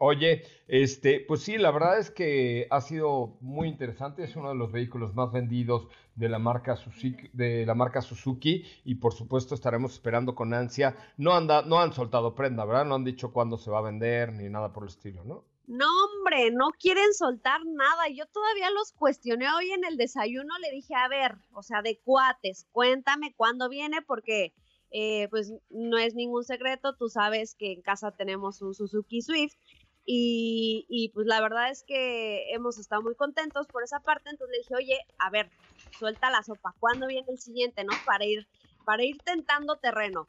[0.01, 4.55] Oye, este, pues sí, la verdad es que ha sido muy interesante, es uno de
[4.55, 9.57] los vehículos más vendidos de la marca Suzuki, de la marca Suzuki y por supuesto
[9.57, 10.97] estaremos esperando con ansia.
[11.17, 12.85] No anda, no han soltado prenda, ¿verdad?
[12.85, 15.45] No han dicho cuándo se va a vender ni nada por el estilo, ¿no?
[15.67, 18.09] No, hombre, no quieren soltar nada.
[18.09, 20.55] Yo todavía los cuestioné hoy en el desayuno.
[20.61, 24.55] Le dije, a ver, o sea, de cuates, cuéntame cuándo viene, porque
[24.91, 26.97] eh, pues no es ningún secreto.
[26.97, 29.55] Tú sabes que en casa tenemos un Suzuki Swift.
[30.05, 34.31] Y, y pues la verdad es que hemos estado muy contentos por esa parte.
[34.31, 35.53] Entonces le dije, oye, a ver,
[35.91, 36.75] suelta la sopa.
[36.79, 38.03] ¿Cuándo viene el siguiente, no?
[38.05, 38.49] Para ir,
[38.85, 40.29] para ir tentando terreno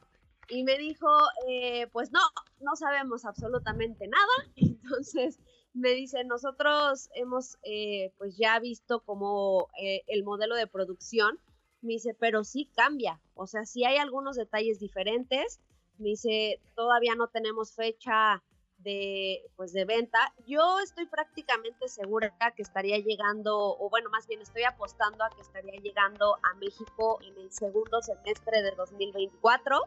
[0.50, 1.06] y me dijo,
[1.48, 2.20] eh, pues no,
[2.58, 4.32] no sabemos absolutamente nada.
[4.56, 5.40] Entonces
[5.72, 11.38] me dice, nosotros hemos eh, pues ya visto como el modelo de producción.
[11.82, 13.20] Me dice, pero sí cambia.
[13.34, 15.60] O sea, sí hay algunos detalles diferentes.
[15.98, 18.42] Me dice, todavía no tenemos fecha
[18.78, 20.32] de, pues de venta.
[20.46, 25.42] Yo estoy prácticamente segura que estaría llegando, o bueno, más bien estoy apostando a que
[25.42, 29.86] estaría llegando a México en el segundo semestre de 2024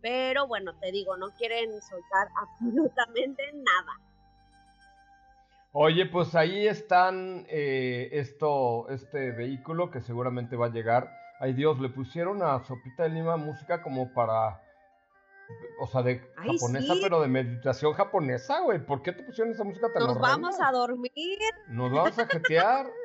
[0.00, 4.00] pero bueno, te digo, no quieren soltar absolutamente nada.
[5.72, 11.10] Oye, pues ahí están eh, esto, este vehículo que seguramente va a llegar.
[11.40, 14.62] Ay Dios, le pusieron a Sopita de Lima música como para,
[15.80, 18.84] o sea, de japonesa, pero de meditación japonesa, güey.
[18.84, 21.38] ¿Por qué te pusieron esa música tan Nos vamos a dormir.
[21.68, 22.86] Nos vamos a jetear.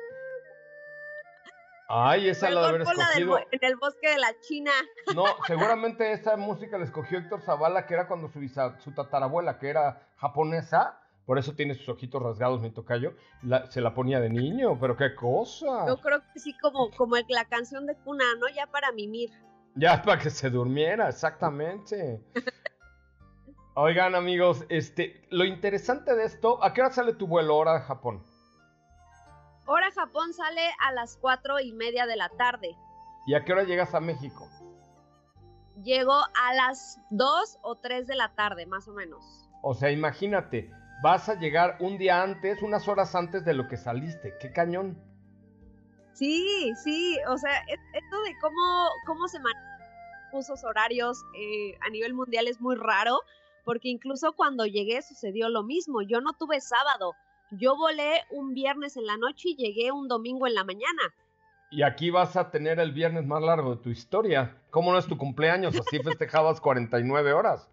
[1.86, 3.38] Ay, esa la de haber escogido.
[3.38, 4.72] en el bosque de la China.
[5.14, 8.40] No, seguramente esa música la escogió Héctor Zavala, que era cuando su,
[8.78, 13.14] su tatarabuela, que era japonesa, por eso tiene sus ojitos rasgados, mi tocayo,
[13.70, 15.86] se la ponía de niño, pero qué cosa.
[15.86, 18.48] Yo creo que sí, como, como la canción de cuna, ¿no?
[18.48, 19.30] Ya para mimir.
[19.74, 22.22] Ya para que se durmiera, exactamente.
[23.76, 27.80] Oigan, amigos, este, lo interesante de esto, ¿a qué hora sale tu vuelo hora de
[27.80, 28.22] Japón?
[29.66, 32.76] Hora Japón sale a las cuatro y media de la tarde.
[33.26, 34.48] ¿Y a qué hora llegas a México?
[35.82, 39.50] Llego a las dos o tres de la tarde, más o menos.
[39.62, 40.70] O sea, imagínate,
[41.02, 44.34] vas a llegar un día antes, unas horas antes de lo que saliste.
[44.40, 44.98] ¡Qué cañón!
[46.12, 49.74] Sí, sí, o sea, esto de cómo, cómo se manejan
[50.34, 53.20] usos horarios eh, a nivel mundial es muy raro,
[53.64, 56.02] porque incluso cuando llegué sucedió lo mismo.
[56.02, 57.14] Yo no tuve sábado,
[57.50, 61.02] yo volé un viernes en la noche y llegué un domingo en la mañana.
[61.70, 64.62] Y aquí vas a tener el viernes más largo de tu historia.
[64.70, 65.74] ¿Cómo no es tu cumpleaños?
[65.78, 67.68] Así festejabas 49 horas.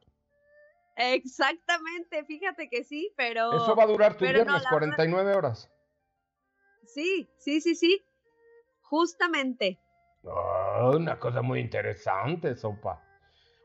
[1.03, 3.53] Exactamente, fíjate que sí, pero...
[3.53, 5.71] Eso va a durar tu viernes, 49 horas.
[6.85, 8.05] Sí, sí, sí, sí.
[8.81, 9.79] Justamente.
[10.23, 13.01] Oh, una cosa muy interesante, Sopa.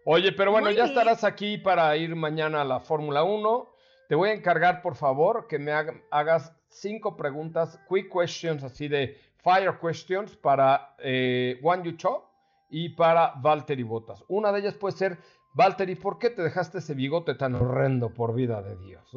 [0.07, 3.69] Oye, pero bueno, ya estarás aquí para ir mañana a la Fórmula 1.
[4.09, 5.73] Te voy a encargar, por favor, que me
[6.11, 12.31] hagas cinco preguntas, quick questions, así de fire questions para eh, Juan Yucho
[12.71, 14.25] y para Valtteri Botas.
[14.29, 15.19] Una de ellas puede ser,
[15.57, 19.11] Valtteri, ¿por qué te dejaste ese bigote tan horrendo por vida de Dios?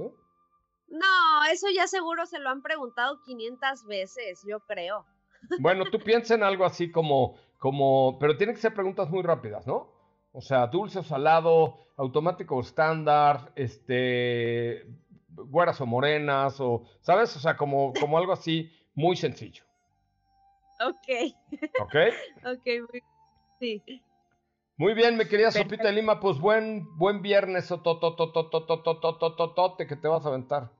[0.87, 5.05] No, eso ya seguro se lo han preguntado 500 veces, yo creo.
[5.59, 9.67] Bueno, tú piensa en algo así como, como, pero tienen que ser preguntas muy rápidas,
[9.67, 9.91] ¿no?
[10.31, 14.87] O sea, dulce o salado, automático o estándar, este,
[15.27, 17.35] güeras o morenas, o, ¿sabes?
[17.35, 19.65] O sea, como, como algo así muy sencillo.
[20.79, 21.35] Ok.
[21.81, 21.95] ¿Ok?
[22.45, 23.03] ok, muy,
[23.59, 24.01] sí.
[24.79, 30.29] Muy bien, mi querida Sopita de Lima, pues buen, buen viernes, que te vas a
[30.29, 30.71] aventar.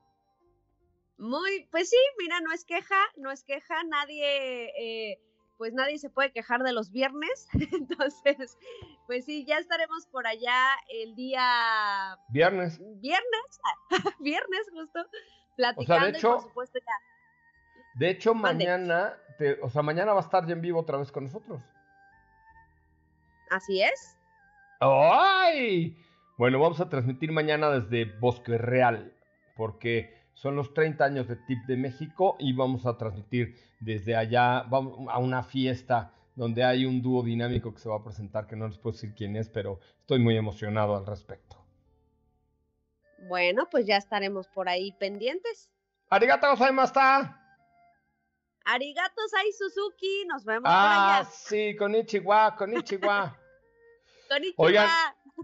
[1.18, 5.22] Muy, pues sí, mira, no es queja, no es queja, nadie eh,
[5.58, 7.50] pues nadie se puede quejar de los viernes.
[7.74, 8.58] Entonces,
[9.06, 12.18] pues sí, ya estaremos por allá el día...
[12.30, 12.80] Viernes.
[13.02, 13.60] Viernes,
[14.20, 15.06] viernes justo,
[15.58, 16.94] platicando de hecho, por supuesto ya.
[17.96, 19.18] De hecho, mañana,
[19.62, 21.62] o sea, mañana va a estar ya en vivo otra vez con nosotros.
[23.50, 24.18] Así es.
[24.80, 25.98] ¡Ay!
[26.38, 29.14] Bueno, vamos a transmitir mañana desde Bosque Real,
[29.56, 34.64] porque son los 30 años de TIP de México y vamos a transmitir desde allá
[34.70, 38.56] vamos a una fiesta donde hay un dúo dinámico que se va a presentar, que
[38.56, 41.58] no les puedo decir quién es, pero estoy muy emocionado al respecto.
[43.28, 45.70] Bueno, pues ya estaremos por ahí pendientes.
[46.10, 47.38] Arigato gozaimashita.
[48.71, 51.29] Arigato sai Suzuki, nos vemos ah, por allá.
[51.32, 53.36] Sí, con Ichiwa, con Ichiwa.
[54.29, 54.88] con Ichiwa.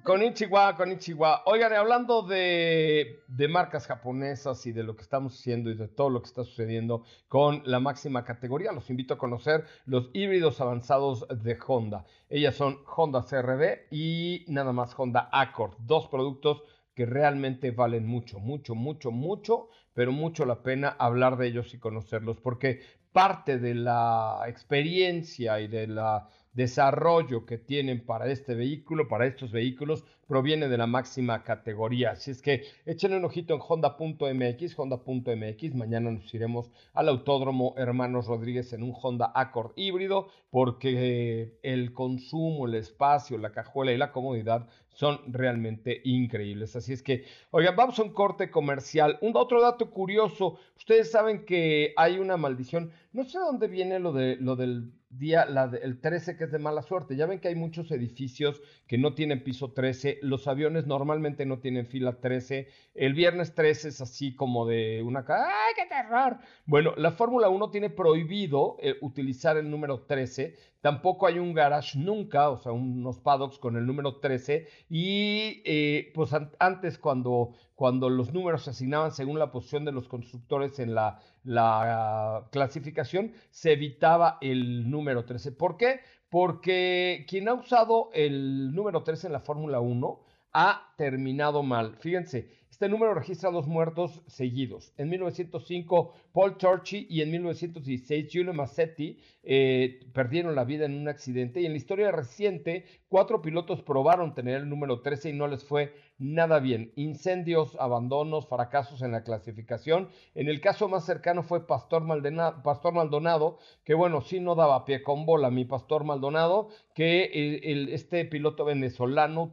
[0.03, 1.41] Con Ichiwa, con Ichiwa.
[1.45, 6.11] Oigan, hablando de, de, marcas japonesas y de lo que estamos haciendo y de todo
[6.11, 11.25] lo que está sucediendo con la máxima categoría, los invito a conocer los híbridos avanzados
[11.27, 12.05] de Honda.
[12.29, 15.73] Ellas son Honda CRV y nada más Honda Accord.
[15.79, 16.61] Dos productos
[16.93, 21.79] que realmente valen mucho, mucho, mucho, mucho, pero mucho la pena hablar de ellos y
[21.79, 22.81] conocerlos, porque
[23.15, 29.53] parte de la experiencia y de la desarrollo que tienen para este vehículo, para estos
[29.53, 32.11] vehículos, proviene de la máxima categoría.
[32.11, 35.75] Así es que echen un ojito en honda.mx, honda.mx.
[35.75, 42.65] Mañana nos iremos al Autódromo Hermanos Rodríguez en un Honda Accord híbrido porque el consumo,
[42.65, 46.75] el espacio, la cajuela y la comodidad son realmente increíbles.
[46.75, 49.19] Así es que, oigan, vamos a un corte comercial.
[49.21, 54.13] Un otro dato curioso, ustedes saben que hay una maldición, no sé dónde viene lo,
[54.13, 55.47] de, lo del día,
[55.81, 57.15] el 13 que es de mala suerte.
[57.15, 61.59] Ya ven que hay muchos edificios que no tienen piso 13, los aviones normalmente no
[61.59, 65.25] tienen fila 13, el viernes 13 es así como de una...
[65.27, 66.37] ¡Ay, qué terror!
[66.65, 70.55] Bueno, la Fórmula 1 tiene prohibido eh, utilizar el número 13,
[70.85, 76.11] tampoco hay un garage nunca, o sea, unos paddocks con el número 13, y eh,
[76.13, 80.93] pues antes cuando cuando los números se asignaban según la posición de los constructores en
[80.93, 85.53] la, la clasificación, se evitaba el número 13.
[85.53, 86.01] ¿Por qué?
[86.29, 90.19] Porque quien ha usado el número 13 en la Fórmula 1
[90.53, 91.95] ha terminado mal.
[91.95, 94.91] Fíjense, este número registra dos muertos seguidos.
[94.97, 101.07] En 1905, Paul Torchy y en 1916, Giulio Massetti eh, perdieron la vida en un
[101.07, 101.61] accidente.
[101.61, 105.63] Y en la historia reciente, cuatro pilotos probaron tener el número 13 y no les
[105.63, 106.91] fue nada bien.
[106.95, 110.09] Incendios, abandonos, fracasos en la clasificación.
[110.33, 115.25] En el caso más cercano fue Pastor, Maldonado, que bueno, sí no daba pie con
[115.25, 117.59] bola, mi Pastor Maldonado, que
[117.91, 119.51] este piloto venezolano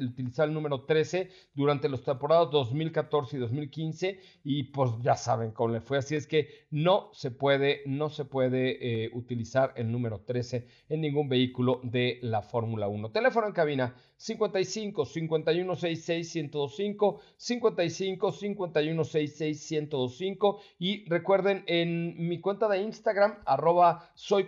[0.00, 5.72] utilizaba el número 13 durante los temporadas 2014 y 2015 y pues ya saben cómo
[5.72, 5.98] le fue.
[5.98, 11.00] Así es que no se puede, no se puede eh, utilizar el número 13 en
[11.00, 13.10] ningún vehículo de la Fórmula 1.
[13.10, 22.40] Teléfono en cabina 55 51 66 1025 55 51 66 1025 y recuerden en mi
[22.40, 24.46] cuenta de Instagram arroba soy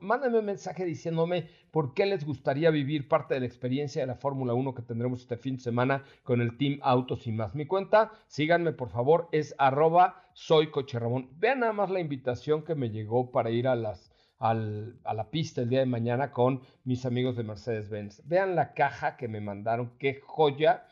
[0.00, 4.14] mándenme un mensaje diciéndome por qué les gustaría vivir parte de la experiencia de la
[4.14, 7.54] Fórmula 1 que tendremos este fin de semana con el Team Autos y más.
[7.54, 10.22] Mi cuenta, síganme por favor, es arroba.
[11.38, 14.11] Vean nada más la invitación que me llegó para ir a las
[14.42, 14.54] a
[15.14, 18.22] la pista el día de mañana con mis amigos de Mercedes-Benz.
[18.26, 20.84] Vean la caja que me mandaron, qué joya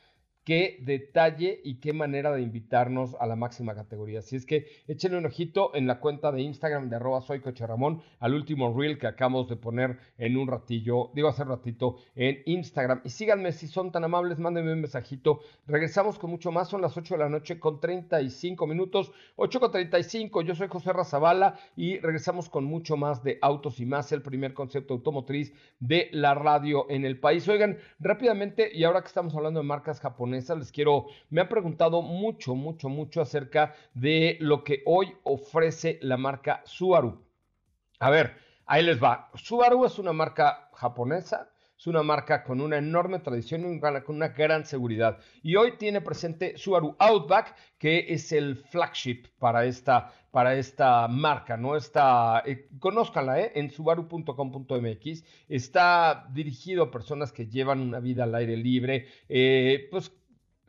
[0.45, 4.21] qué detalle y qué manera de invitarnos a la máxima categoría.
[4.21, 7.41] Así es que échenle un ojito en la cuenta de Instagram de arroba soy
[8.21, 13.01] al último reel que acabamos de poner en un ratillo, digo hace ratito en Instagram.
[13.05, 15.41] Y síganme si son tan amables, mándenme un mensajito.
[15.67, 19.73] Regresamos con mucho más, son las 8 de la noche con 35 minutos, 8 con
[19.73, 20.43] 35.
[20.43, 24.55] Yo soy José Razabala y regresamos con mucho más de Autos y más, el primer
[24.55, 27.49] concepto automotriz de la radio en el país.
[27.49, 32.03] Oigan, rápidamente, y ahora que estamos hablando de marcas japonesas, les quiero, me han preguntado
[32.03, 37.23] mucho, mucho, mucho acerca de lo que hoy ofrece la marca Subaru.
[37.99, 39.31] A ver, ahí les va.
[39.35, 44.29] Subaru es una marca japonesa, es una marca con una enorme tradición y con una
[44.29, 45.19] gran seguridad.
[45.43, 51.57] Y hoy tiene presente Subaru Outback, que es el flagship para esta, para esta marca,
[51.57, 51.77] ¿no?
[51.77, 53.53] Está, eh, conózcanla, ¿eh?
[53.55, 55.25] En subaru.com.mx.
[55.49, 60.13] Está dirigido a personas que llevan una vida al aire libre, eh, pues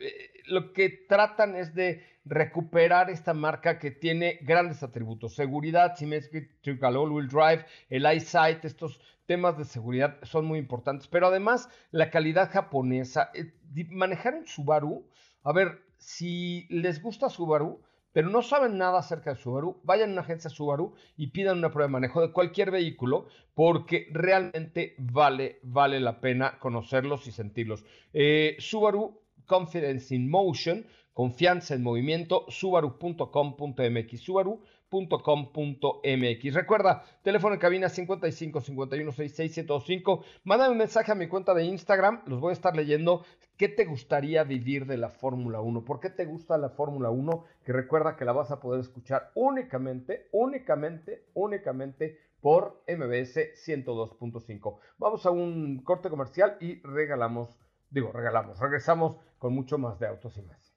[0.01, 6.95] eh, lo que tratan es de recuperar esta marca que tiene grandes atributos, seguridad, symmetrical
[6.97, 12.51] all-wheel drive, el eyesight, estos temas de seguridad son muy importantes, pero además la calidad
[12.51, 13.53] japonesa, eh,
[13.89, 15.05] manejar un Subaru,
[15.43, 17.81] a ver, si les gusta Subaru,
[18.13, 21.71] pero no saben nada acerca de Subaru, vayan a una agencia Subaru y pidan una
[21.71, 27.85] prueba de manejo de cualquier vehículo porque realmente vale, vale la pena conocerlos y sentirlos.
[28.11, 29.20] Eh, Subaru
[29.51, 36.53] Confidence in Motion, confianza en movimiento, subaru.com.mx, subaru.com.mx.
[36.53, 40.23] Recuerda, teléfono en cabina 55 51 66 105.
[40.45, 43.25] Mándame un mensaje a mi cuenta de Instagram, los voy a estar leyendo.
[43.57, 45.83] ¿Qué te gustaría vivir de la Fórmula 1?
[45.83, 47.43] ¿Por qué te gusta la Fórmula 1?
[47.65, 53.35] Que recuerda que la vas a poder escuchar únicamente, únicamente, únicamente por MBS
[53.67, 54.77] 102.5.
[54.97, 57.59] Vamos a un corte comercial y regalamos
[57.91, 58.58] digo, regalamos.
[58.60, 60.73] Regresamos con mucho más de autos y más.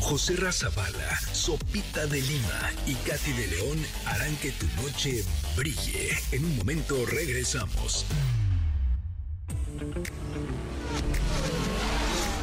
[0.00, 5.24] José Razabala, Sopita de Lima y Katy de León harán que tu noche
[5.56, 6.10] brille.
[6.32, 8.04] En un momento regresamos.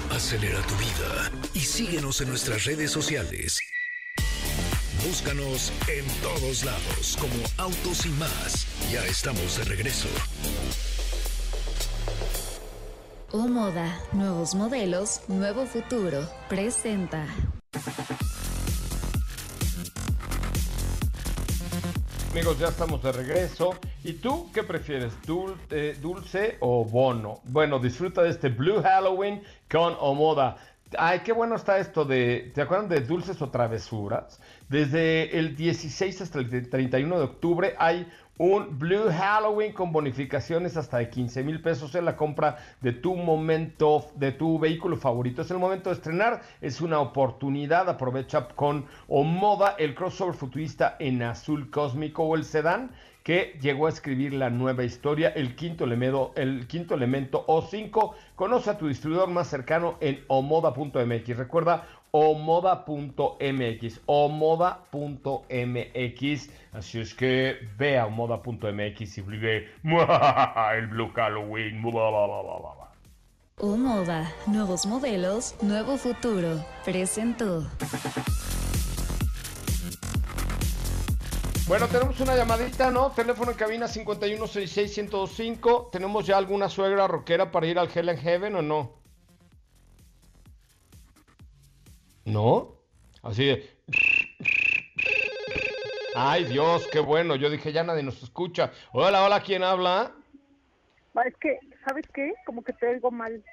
[0.10, 3.60] Acelera tu vida y síguenos en nuestras redes sociales.
[5.06, 8.68] Búscanos en todos lados como Autos y más.
[8.92, 10.10] Ya estamos de regreso.
[13.32, 17.28] O Moda, nuevos modelos, nuevo futuro, presenta.
[22.32, 23.76] Amigos, ya estamos de regreso.
[24.04, 27.42] ¿Y tú qué prefieres, dulce, dulce o bono?
[27.44, 30.58] Bueno, disfruta de este Blue Halloween con Omoda.
[30.98, 34.42] Ay, qué bueno está esto de, ¿te acuerdan de dulces o travesuras?
[34.70, 38.08] Desde el 16 hasta el 31 de octubre hay
[38.40, 43.16] un Blue Halloween con bonificaciones hasta de 15 mil pesos en la compra de tu
[43.16, 45.42] momento, de tu vehículo favorito.
[45.42, 47.90] Es el momento de estrenar, es una oportunidad.
[47.90, 52.92] Aprovecha con o moda el crossover futurista en azul cósmico o el sedán
[53.24, 58.14] que llegó a escribir la nueva historia, el quinto elemento, el quinto elemento O5.
[58.36, 61.38] Conoce a tu distribuidor más cercano en omoda.mx.
[61.38, 65.40] Recuerda omoda.mx, omoda.mx.
[66.74, 69.70] Así es que ve a omoda.mx y vive
[70.78, 71.82] el Blue Halloween.
[73.62, 76.64] O Moda, nuevos modelos, nuevo futuro.
[76.86, 77.68] Presentó.
[81.68, 83.12] Bueno, tenemos una llamadita, ¿no?
[83.12, 85.92] Teléfono en cabina 5166125.
[85.92, 88.99] ¿Tenemos ya alguna suegra rockera para ir al Hell and Heaven o no?
[92.26, 92.76] ¿No?
[93.24, 93.80] Así de...
[96.16, 97.36] Ay, Dios, qué bueno.
[97.36, 98.72] Yo dije, ya nadie nos escucha.
[98.92, 100.12] Hola, hola, ¿quién habla?
[101.26, 102.34] Es que, ¿sabes qué?
[102.46, 103.44] Como que te oigo mal.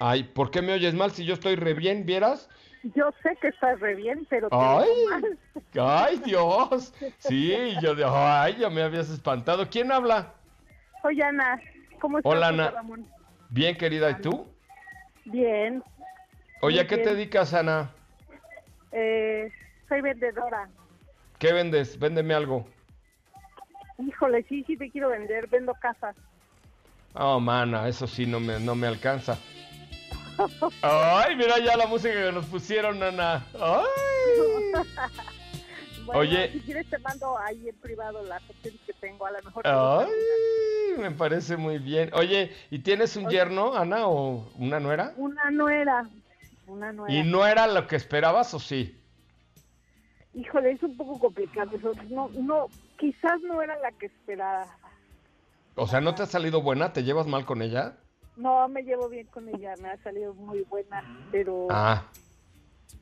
[0.00, 2.48] Ay, ¿por qué me oyes mal si yo estoy re bien, vieras?
[2.96, 5.38] Yo sé que estás re bien, pero te Ay, oigo mal.
[5.80, 6.92] ay, Dios.
[7.18, 9.68] Sí, yo de, ay, ya me habías espantado.
[9.70, 10.34] ¿Quién habla?
[11.04, 11.60] Oye, Ana,
[12.00, 12.32] ¿cómo estás?
[12.32, 12.70] Hola, Ana.
[12.70, 13.06] Ramón?
[13.50, 14.46] Bien, querida, ¿y tú?
[15.26, 15.82] Bien.
[16.62, 17.90] Oye, ¿a qué te dedicas, Ana?
[18.92, 19.50] Eh,
[19.88, 20.68] soy vendedora.
[21.38, 21.98] ¿Qué vendes?
[21.98, 22.66] Véndeme algo.
[23.98, 25.48] Híjole, sí, sí te quiero vender.
[25.48, 26.16] Vendo casas.
[27.14, 29.38] Oh, mana, eso sí no me, no me alcanza.
[30.82, 33.44] Ay, mira ya la música que nos pusieron, Ana.
[33.60, 34.82] Ay.
[36.04, 36.50] Bueno, Oye.
[36.50, 39.24] Si quieres te mando ahí en privado las opciones que tengo.
[39.24, 39.62] A lo mejor.
[39.64, 42.10] Ay, me parece muy bien.
[42.14, 45.12] Oye, ¿y tienes un yerno, Ana, o una nuera?
[45.16, 46.08] Una nuera.
[46.66, 46.94] Una.
[47.08, 48.98] ¿Y no era lo que esperabas o sí?
[50.34, 51.92] Híjole, es un poco complicado eso.
[52.08, 52.66] No, no,
[52.98, 54.66] quizás no era la que esperaba.
[55.74, 56.92] O sea, ¿no te ha salido buena?
[56.92, 57.98] ¿Te llevas mal con ella?
[58.36, 62.02] No, me llevo bien con ella, me ha salido muy buena, pero Ah,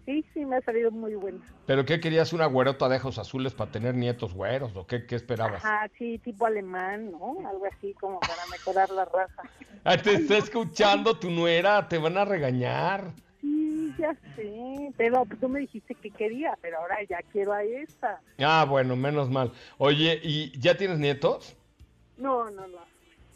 [0.04, 1.38] sí, sí, me ha salido muy buena.
[1.66, 2.32] ¿pero qué querías?
[2.32, 4.74] ¿Una güerota de ojos azules para tener nietos güeros?
[4.74, 5.64] ¿O qué, qué esperabas?
[5.64, 7.36] Ajá, sí, tipo alemán, ¿no?
[7.48, 9.42] Algo así como para mejorar la raza.
[9.84, 13.12] Ah, te está escuchando tu nuera, te van a regañar.
[13.80, 18.20] Sí, ya sé, pero tú me dijiste que quería, pero ahora ya quiero a esta.
[18.38, 19.52] Ah, bueno, menos mal.
[19.78, 21.56] Oye, ¿y ya tienes nietos?
[22.18, 22.78] No, no, no.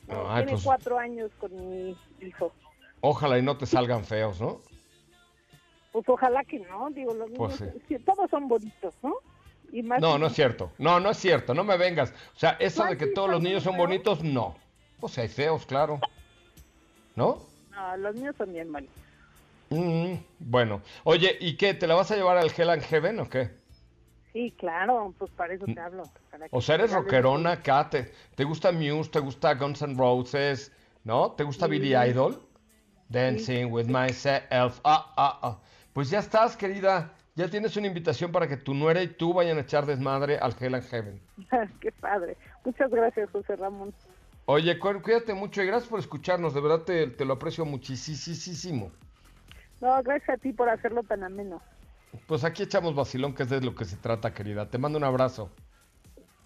[0.08, 2.52] No, Ay, tiene pues- cuatro años con mi hijo.
[3.00, 4.60] Ojalá y no te salgan feos, ¿no?
[5.92, 7.98] Pues ojalá que no, digo, los Pues niños, sí.
[8.00, 9.14] todos son bonitos, ¿no?
[9.72, 10.70] Y más No, no es cierto.
[10.78, 11.54] No, no es cierto.
[11.54, 12.12] No me vengas.
[12.34, 13.86] O sea, eso de que todos los niños son feos.
[13.86, 14.56] bonitos, no.
[15.00, 16.00] Pues hay feos, claro.
[17.16, 17.38] ¿No?
[17.70, 19.03] No, los míos son bien bonitos.
[19.70, 20.82] Mm, bueno.
[21.04, 21.74] Oye, ¿y qué?
[21.74, 23.50] ¿Te la vas a llevar al Hell and Heaven o qué?
[24.32, 26.02] Sí, claro, pues para eso te hablo.
[26.30, 27.88] para que O sea, eres rockerona acá.
[27.88, 29.10] ¿Te, te gusta Muse?
[29.10, 30.72] ¿Te gusta Guns N' Roses?
[31.04, 31.32] ¿No?
[31.32, 32.40] ¿Te gusta Billy Idol?
[33.08, 34.80] Dancing with myself.
[34.84, 35.60] Ah, ah, ah.
[35.92, 37.12] Pues ya estás, querida.
[37.36, 40.54] Ya tienes una invitación para que tu nuera y tú vayan a echar desmadre al
[40.58, 41.20] Hell and Heaven.
[41.80, 42.36] Qué padre.
[42.64, 43.94] Muchas gracias, José Ramón.
[44.46, 46.54] Oye, cu- cuídate mucho y gracias por escucharnos.
[46.54, 48.90] De verdad te, te lo aprecio muchísimo.
[49.80, 51.60] No, gracias a ti por hacerlo tan ameno.
[52.26, 54.70] Pues aquí echamos vacilón, que es de lo que se trata, querida.
[54.70, 55.50] Te mando un abrazo.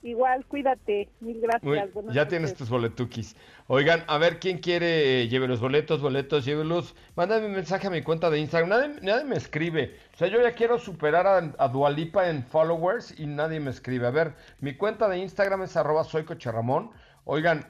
[0.03, 1.09] Igual, cuídate.
[1.21, 1.91] Mil gracias.
[2.13, 3.35] Ya tienes tus boletuquis.
[3.67, 5.23] Oigan, a ver, ¿quién quiere?
[5.23, 6.95] eh, Lleve los boletos, boletos, llévelos.
[7.17, 8.69] Mándame un mensaje a mi cuenta de Instagram.
[8.71, 9.97] Nadie, nadie me escribe.
[10.15, 14.07] O sea, yo ya quiero superar a, a Dualipa en followers y nadie me escribe.
[14.07, 16.93] A ver, mi cuenta de Instagram es arroba soy Coche Ramón.
[17.25, 17.67] Oigan,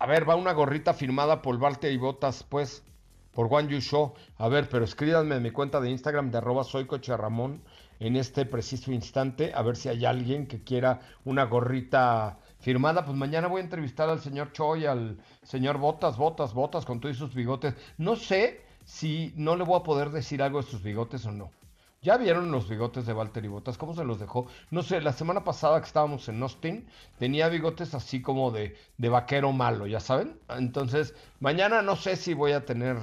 [0.00, 2.82] a ver, va una gorrita firmada por Balte y Botas, pues,
[3.32, 4.14] por You Show.
[4.38, 6.86] A ver, pero escríbanme en mi cuenta de Instagram de arroba soy
[8.00, 13.04] en este preciso instante, a ver si hay alguien que quiera una gorrita firmada.
[13.04, 17.18] Pues mañana voy a entrevistar al señor Choi, al señor Botas, Botas, Botas, con todos
[17.18, 17.74] sus bigotes.
[17.98, 21.50] No sé si no le voy a poder decir algo de sus bigotes o no.
[22.02, 23.76] ¿Ya vieron los bigotes de Walter y Botas?
[23.76, 24.46] ¿Cómo se los dejó?
[24.70, 26.86] No sé, la semana pasada que estábamos en Austin,
[27.18, 30.40] tenía bigotes así como de, de vaquero malo, ¿ya saben?
[30.48, 32.96] Entonces, mañana no sé si voy a tener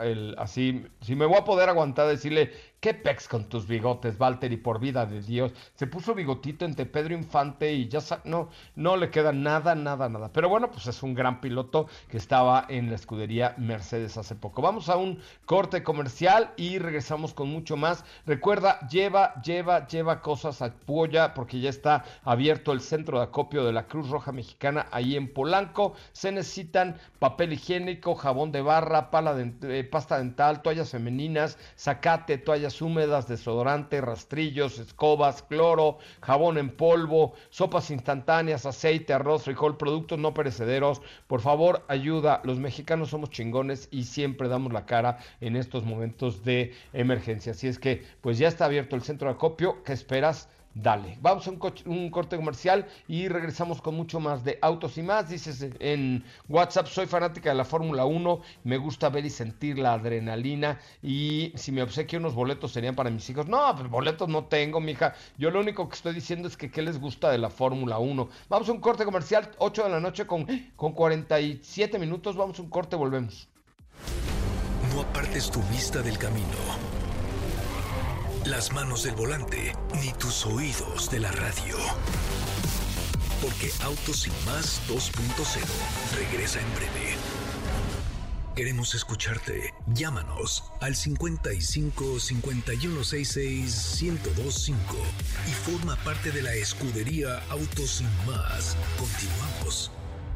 [0.00, 4.52] el así, si me voy a poder aguantar decirle, ¿qué pex con tus bigotes, Walter?
[4.52, 5.52] Y por vida de Dios.
[5.74, 10.30] Se puso bigotito entre Pedro Infante y ya no, no le queda nada, nada, nada.
[10.32, 14.62] Pero bueno, pues es un gran piloto que estaba en la escudería Mercedes hace poco.
[14.62, 18.04] Vamos a un corte comercial y regresamos con mucho más.
[18.26, 23.64] Recuerda, lleva, lleva, lleva cosas a Puya porque ya está abierto el centro de acopio
[23.64, 25.94] de la Cruz Roja Mexicana ahí en Polanco.
[26.12, 27.67] Se necesitan papel higiénico,
[28.16, 34.78] jabón de barra, pala de, eh, pasta dental, toallas femeninas, zacate, toallas húmedas, desodorante, rastrillos,
[34.78, 41.02] escobas, cloro, jabón en polvo, sopas instantáneas, aceite, arroz, frijol, productos no perecederos.
[41.26, 42.40] Por favor, ayuda.
[42.44, 47.52] Los mexicanos somos chingones y siempre damos la cara en estos momentos de emergencia.
[47.52, 49.82] Así es que, pues ya está abierto el centro de acopio.
[49.84, 50.48] ¿Qué esperas?
[50.80, 55.28] Dale, vamos a un, corte comercial y regresamos con mucho más de autos y más.
[55.28, 59.94] Dices en WhatsApp, soy fanática de la Fórmula 1, me gusta ver y sentir la
[59.94, 63.48] adrenalina y si me obsequio unos boletos serían para mis hijos.
[63.48, 65.14] No, pues boletos no tengo, mija.
[65.36, 68.28] Yo lo único que estoy diciendo es que qué les gusta de la Fórmula 1.
[68.48, 72.36] Vamos a un corte comercial, 8 de la noche con, con 47 minutos.
[72.36, 73.48] Vamos a un corte, volvemos.
[74.94, 76.46] No apartes tu vista del camino,
[78.46, 81.76] las manos del volante, ni tus oídos de la radio.
[83.42, 87.16] Porque Autos sin más 2.0 regresa en breve.
[88.54, 89.72] Queremos escucharte.
[89.86, 94.96] Llámanos al 55 5166 1025
[95.46, 98.76] y forma parte de la escudería Autos sin más.
[98.98, 99.92] Continuamos.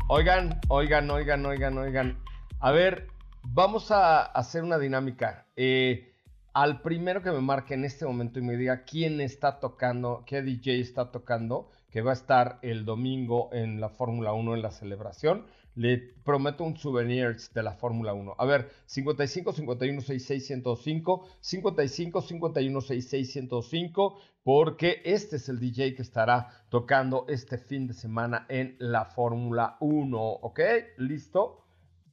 [0.08, 2.22] Oigan, oigan, oigan, oigan, oigan.
[2.60, 3.08] A ver,
[3.42, 5.46] vamos a hacer una dinámica.
[5.56, 6.11] Eh,
[6.54, 10.42] al primero que me marque en este momento y me diga quién está tocando, qué
[10.42, 14.70] DJ está tocando, que va a estar el domingo en la Fórmula 1 en la
[14.70, 15.44] celebración
[15.74, 18.34] le prometo un souvenir de la Fórmula 1.
[18.38, 25.94] A ver, 55 51 66 105, 55 51 66 105, porque este es el DJ
[25.94, 30.20] que estará tocando este fin de semana en la Fórmula 1.
[30.20, 30.60] ¿Ok?
[30.98, 31.64] ¿Listo?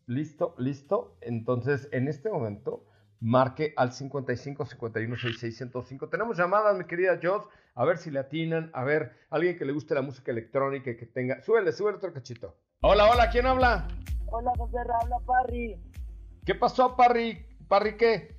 [0.06, 0.56] ¿Listo?
[0.58, 1.18] ¿Listo?
[1.22, 2.86] Entonces, en este momento,
[3.22, 6.10] marque al 55 51 66 105.
[6.10, 7.48] Tenemos llamadas, mi querida Joss.
[7.76, 8.72] A ver si le atinan.
[8.74, 11.42] A ver, alguien que le guste la música electrónica y que tenga.
[11.42, 12.56] Súbele, súbele otro cachito.
[12.82, 13.88] Hola, hola, ¿quién habla?
[14.28, 15.78] Hola, José habla Parry.
[16.46, 17.46] ¿Qué pasó, Parry?
[17.68, 18.38] ¿Parry qué?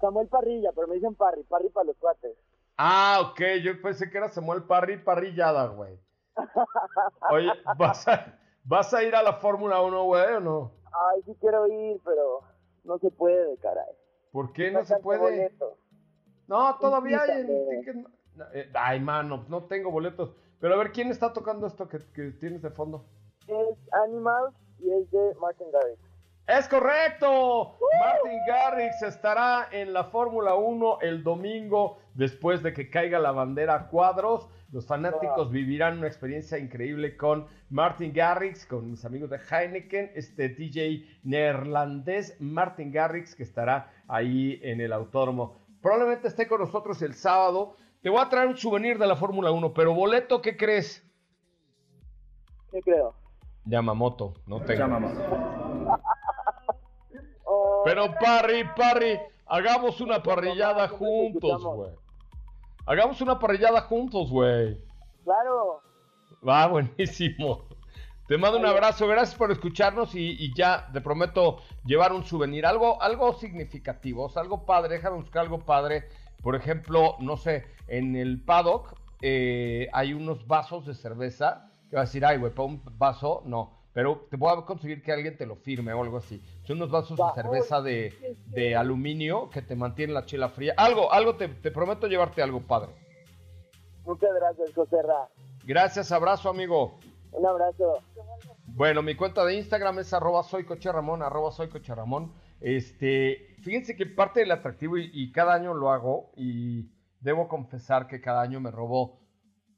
[0.00, 2.36] Samuel Parrilla, pero me dicen Parry, Parry para los cuates.
[2.76, 5.98] Ah, ok, yo pensé que era Samuel Parry, parrillada, güey.
[7.30, 10.72] Oye, ¿vas a, ¿vas a ir a la Fórmula 1, güey, o no?
[10.84, 12.42] Ay, sí quiero ir, pero
[12.86, 13.94] no se puede, caray.
[14.32, 15.52] ¿Por qué no, se puede?
[16.46, 17.46] No, todavía hay
[18.52, 20.34] eh, Ay, mano, no tengo boletos.
[20.60, 21.98] Pero a ver, ¿quién está tocando esto que,
[22.32, 23.04] tienes de fondo?
[23.46, 25.98] Es Animals y es de Martin Garrix.
[26.46, 27.76] ¡Es correcto!
[27.98, 33.74] Martin Garrix estará en la Fórmula 1 el domingo después de que caiga la bandera
[33.74, 34.48] a cuadros.
[34.72, 40.48] Los fanáticos vivirán una experiencia increíble con Martin Garrix, con mis amigos de Heineken, este
[40.48, 45.60] DJ neerlandés Martin Garrix que estará ahí en el autódromo.
[45.80, 49.50] Probablemente esté con nosotros el sábado te voy a traer un souvenir de la Fórmula
[49.50, 51.04] 1, pero boleto, ¿qué crees?
[52.70, 53.16] ¿Qué creo?
[53.64, 54.78] Yamamoto, no tengo.
[54.78, 55.18] Yamamoto.
[57.84, 61.90] pero Parry, Parry, hagamos una parrillada juntos, güey.
[62.86, 64.80] Hagamos una parrillada juntos, güey.
[65.24, 65.82] Claro.
[66.46, 67.66] Va, buenísimo.
[68.28, 73.00] Te mando un abrazo, gracias por escucharnos y, ya te prometo llevar un souvenir, algo,
[73.00, 76.08] algo significativo, algo padre, déjame buscar algo padre
[76.46, 82.02] por ejemplo, no sé, en el paddock eh, hay unos vasos de cerveza que va
[82.02, 83.75] a decir, ay, güey, para un vaso, no.
[83.96, 86.38] Pero te voy a conseguir que alguien te lo firme o algo así.
[86.64, 90.74] Son unos vasos de cerveza de, aluminio que te mantienen la chela fría.
[90.76, 92.90] Algo, algo, te, prometo llevarte algo padre.
[94.04, 95.30] Muchas gracias, José Ra.
[95.64, 96.98] Gracias, abrazo, amigo.
[97.32, 97.94] Un abrazo.
[98.66, 100.66] Bueno, mi cuenta de Instagram es arroba soy
[101.22, 101.70] arroba soy
[102.60, 106.90] Este, fíjense que parte del atractivo, y, cada año lo hago, y
[107.20, 109.20] debo confesar que cada año me robo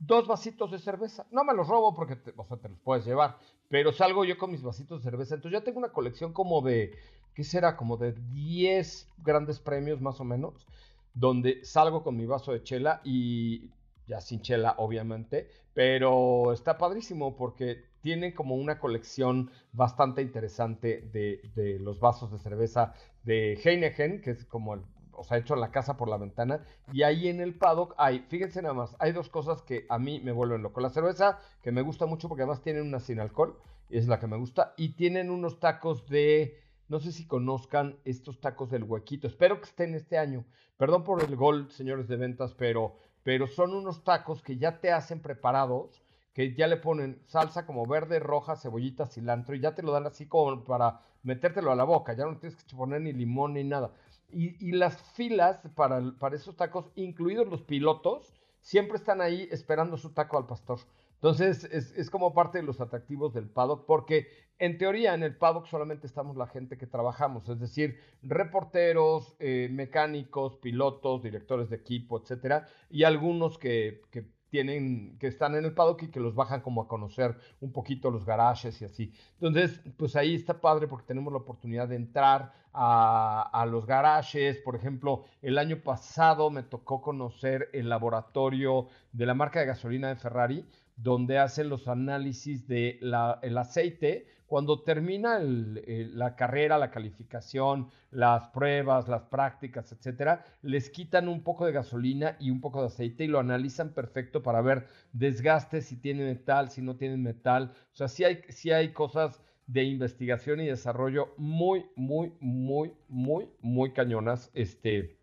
[0.01, 1.25] dos vasitos de cerveza.
[1.31, 3.37] No me los robo porque te, o sea, te los puedes llevar,
[3.69, 5.35] pero salgo yo con mis vasitos de cerveza.
[5.35, 6.93] Entonces ya tengo una colección como de,
[7.35, 7.77] ¿qué será?
[7.77, 10.67] Como de 10 grandes premios más o menos,
[11.15, 13.71] donde salgo con mi vaso de chela y
[14.07, 21.79] ya sin chela, obviamente, pero está padrísimo porque tiene como una colección bastante interesante de,
[21.81, 22.95] los vasos de cerveza
[23.25, 24.81] de Heineken, que es como el,
[25.19, 26.65] o sea, hecho la casa por la ventana.
[26.93, 30.21] Y ahí en el paddock hay, fíjense nada más, hay dos cosas que a mí
[30.21, 30.81] me vuelven loco.
[30.81, 33.59] La cerveza, que me gusta mucho porque además tienen una sin alcohol,
[33.91, 38.41] es la que me gusta, y tienen unos tacos de, no sé si conozcan estos
[38.41, 40.45] tacos del huequito, espero que estén este año.
[40.77, 44.93] Perdón por el gol, señores de ventas, pero, pero son unos tacos que ya te
[44.93, 46.03] hacen preparados
[46.39, 50.07] que ya le ponen salsa como verde, roja, cebollita, cilantro y ya te lo dan
[50.07, 53.65] así como para metértelo a la boca, ya no tienes que poner ni limón ni
[53.65, 53.91] nada.
[54.31, 60.13] Y, las filas para, para esos tacos, incluidos los pilotos, siempre están ahí esperando su
[60.13, 60.81] taco al pastor.
[61.15, 64.29] Entonces es, como parte de los atractivos del paddock, porque
[64.61, 69.69] en teoría en el paddock solamente estamos la gente que trabajamos, es decir, reporteros, eh,
[69.73, 75.75] mecánicos, pilotos, directores de equipo, etcétera, y algunos que, que tienen, que están en el
[75.75, 79.13] paddock y que los bajan como a conocer un poquito los garajes y así.
[79.35, 84.59] Entonces, pues ahí está padre porque tenemos la oportunidad de entrar a, los garajes.
[84.59, 90.09] Por ejemplo, el año pasado me tocó conocer el laboratorio de la marca de gasolina
[90.09, 97.91] de Ferrari, donde hacen los análisis del el aceite cuando termina la carrera, la calificación,
[98.11, 102.87] las pruebas, las prácticas, etcétera, les quitan un poco de gasolina y un poco de
[102.87, 107.75] aceite y lo analizan perfecto para ver desgaste, si tiene metal, si no tiene metal.
[107.93, 113.51] O sea, si hay, si hay cosas de investigación y desarrollo muy, muy, muy, muy,
[113.61, 114.51] muy cañonas.
[114.55, 115.19] Este,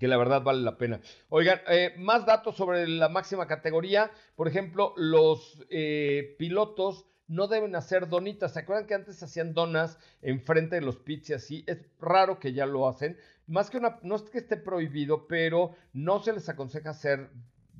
[0.00, 1.00] que la verdad vale la pena.
[1.28, 4.10] Oigan, eh, más datos sobre la máxima categoría.
[4.34, 8.52] Por ejemplo, los eh, pilotos no deben hacer donitas.
[8.52, 11.64] ¿Se acuerdan que antes hacían donas enfrente de los pits y así?
[11.66, 13.16] Es raro que ya lo hacen.
[13.46, 17.30] Más que una, no es que esté prohibido, pero no se les aconseja hacer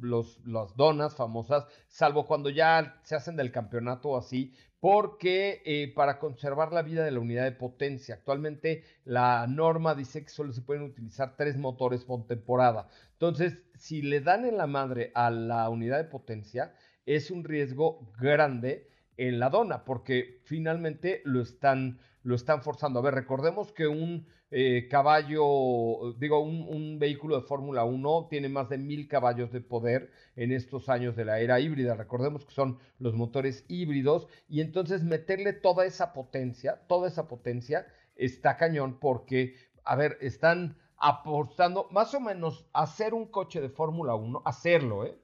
[0.00, 5.92] los, las donas famosas, salvo cuando ya se hacen del campeonato o así, porque eh,
[5.94, 10.52] para conservar la vida de la unidad de potencia, actualmente la norma dice que solo
[10.52, 12.88] se pueden utilizar tres motores por temporada.
[13.12, 16.74] Entonces, si le dan en la madre a la unidad de potencia,
[17.04, 22.98] es un riesgo grande en la dona, porque finalmente lo están, lo están forzando.
[22.98, 28.68] A ver, recordemos que un eh, caballo, digo, un, vehículo de Fórmula 1 tiene más
[28.68, 31.94] de mil caballos de poder en estos años de la era híbrida.
[31.94, 37.86] Recordemos que son los motores híbridos y entonces meterle toda esa potencia, toda esa potencia
[38.14, 39.54] está cañón porque,
[39.84, 45.16] a ver, están apostando más o menos hacer un coche de Fórmula 1, hacerlo, ¿eh?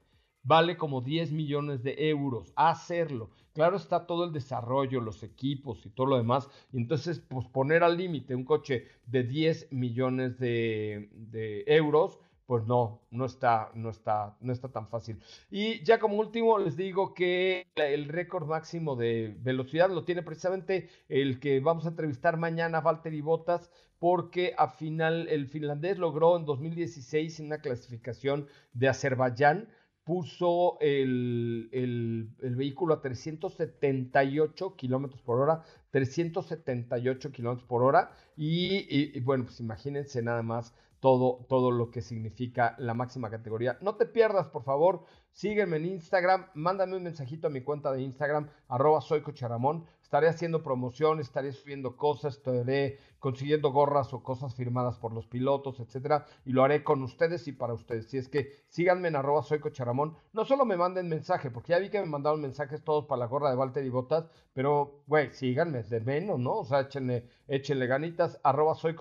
[0.42, 3.30] Vale como 10 millones de euros hacerlo.
[3.52, 6.48] Claro está todo el desarrollo, los equipos y todo lo demás.
[6.72, 13.26] Entonces, pues poner al límite un coche de 10 millones de, euros, pues no, no
[13.26, 15.20] está, no está, no está tan fácil.
[15.50, 20.88] Y ya como último les digo que el récord máximo de velocidad lo tiene precisamente
[21.08, 26.44] el que vamos a entrevistar mañana, Valtteri Bottas, porque a final el finlandés logró en
[26.44, 29.68] 2016 una clasificación de Azerbaiyán
[30.08, 39.60] puso el, vehículo a 378 kilómetros por hora, 378 kilómetros por hora, y, bueno, pues
[39.60, 43.76] imagínense nada más todo, todo lo que significa la máxima categoría.
[43.82, 48.02] No te pierdas, por favor, sígueme en Instagram, mándame un mensajito a mi cuenta de
[48.02, 54.54] Instagram, arroba soy Cocharamón, estaré haciendo promoción, estaré subiendo cosas, estaré consiguiendo gorras o cosas
[54.54, 58.08] firmadas por los pilotos, etcétera, y lo haré con ustedes y para ustedes.
[58.08, 61.78] Si es que síganme en arroba soy cocharamón, no solo me manden mensaje, porque ya
[61.78, 65.30] vi que me mandaron mensajes todos para la gorra de Walter y Botas, pero, güey,
[65.30, 66.58] síganme, de menos, ¿no?
[66.58, 68.96] O sea, échenle, échenle ganitas, arroba soy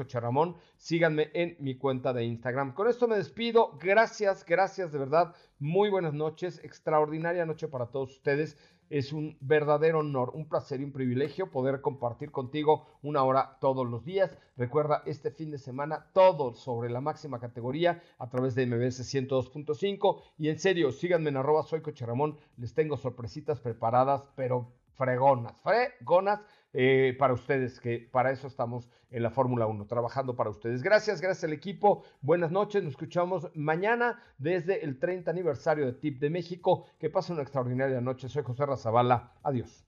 [0.77, 2.73] síganme en mi cuenta de Instagram.
[2.73, 8.11] Con esto me despido, gracias, gracias, de verdad, muy buenas noches, extraordinaria noche para todos
[8.11, 8.57] ustedes.
[8.89, 13.85] Es un verdadero honor, un placer y un privilegio poder compartir contigo una hora todos
[13.85, 14.37] los días.
[14.55, 20.21] Recuerda este fin de semana todo sobre la máxima categoría a través de MBS 102.5.
[20.37, 22.37] Y en serio, síganme en arroba soy Coche Ramón.
[22.55, 26.41] Les tengo sorpresitas preparadas, pero fregonas, fregonas
[26.73, 30.83] eh, para ustedes, que para eso estamos en la Fórmula 1, trabajando para ustedes.
[30.83, 32.03] Gracias, gracias al equipo.
[32.21, 36.85] Buenas noches, nos escuchamos mañana desde el 30 aniversario de TIP de México.
[36.99, 38.29] Que pasen una extraordinaria noche.
[38.29, 39.33] Soy José Razabala.
[39.43, 39.85] Adiós.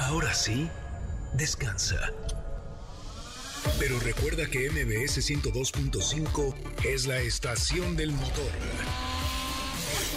[0.00, 0.68] Ahora sí,
[1.34, 1.96] descansa.
[3.78, 6.54] Pero recuerda que MBS 102.5
[6.84, 8.50] es la estación del motor.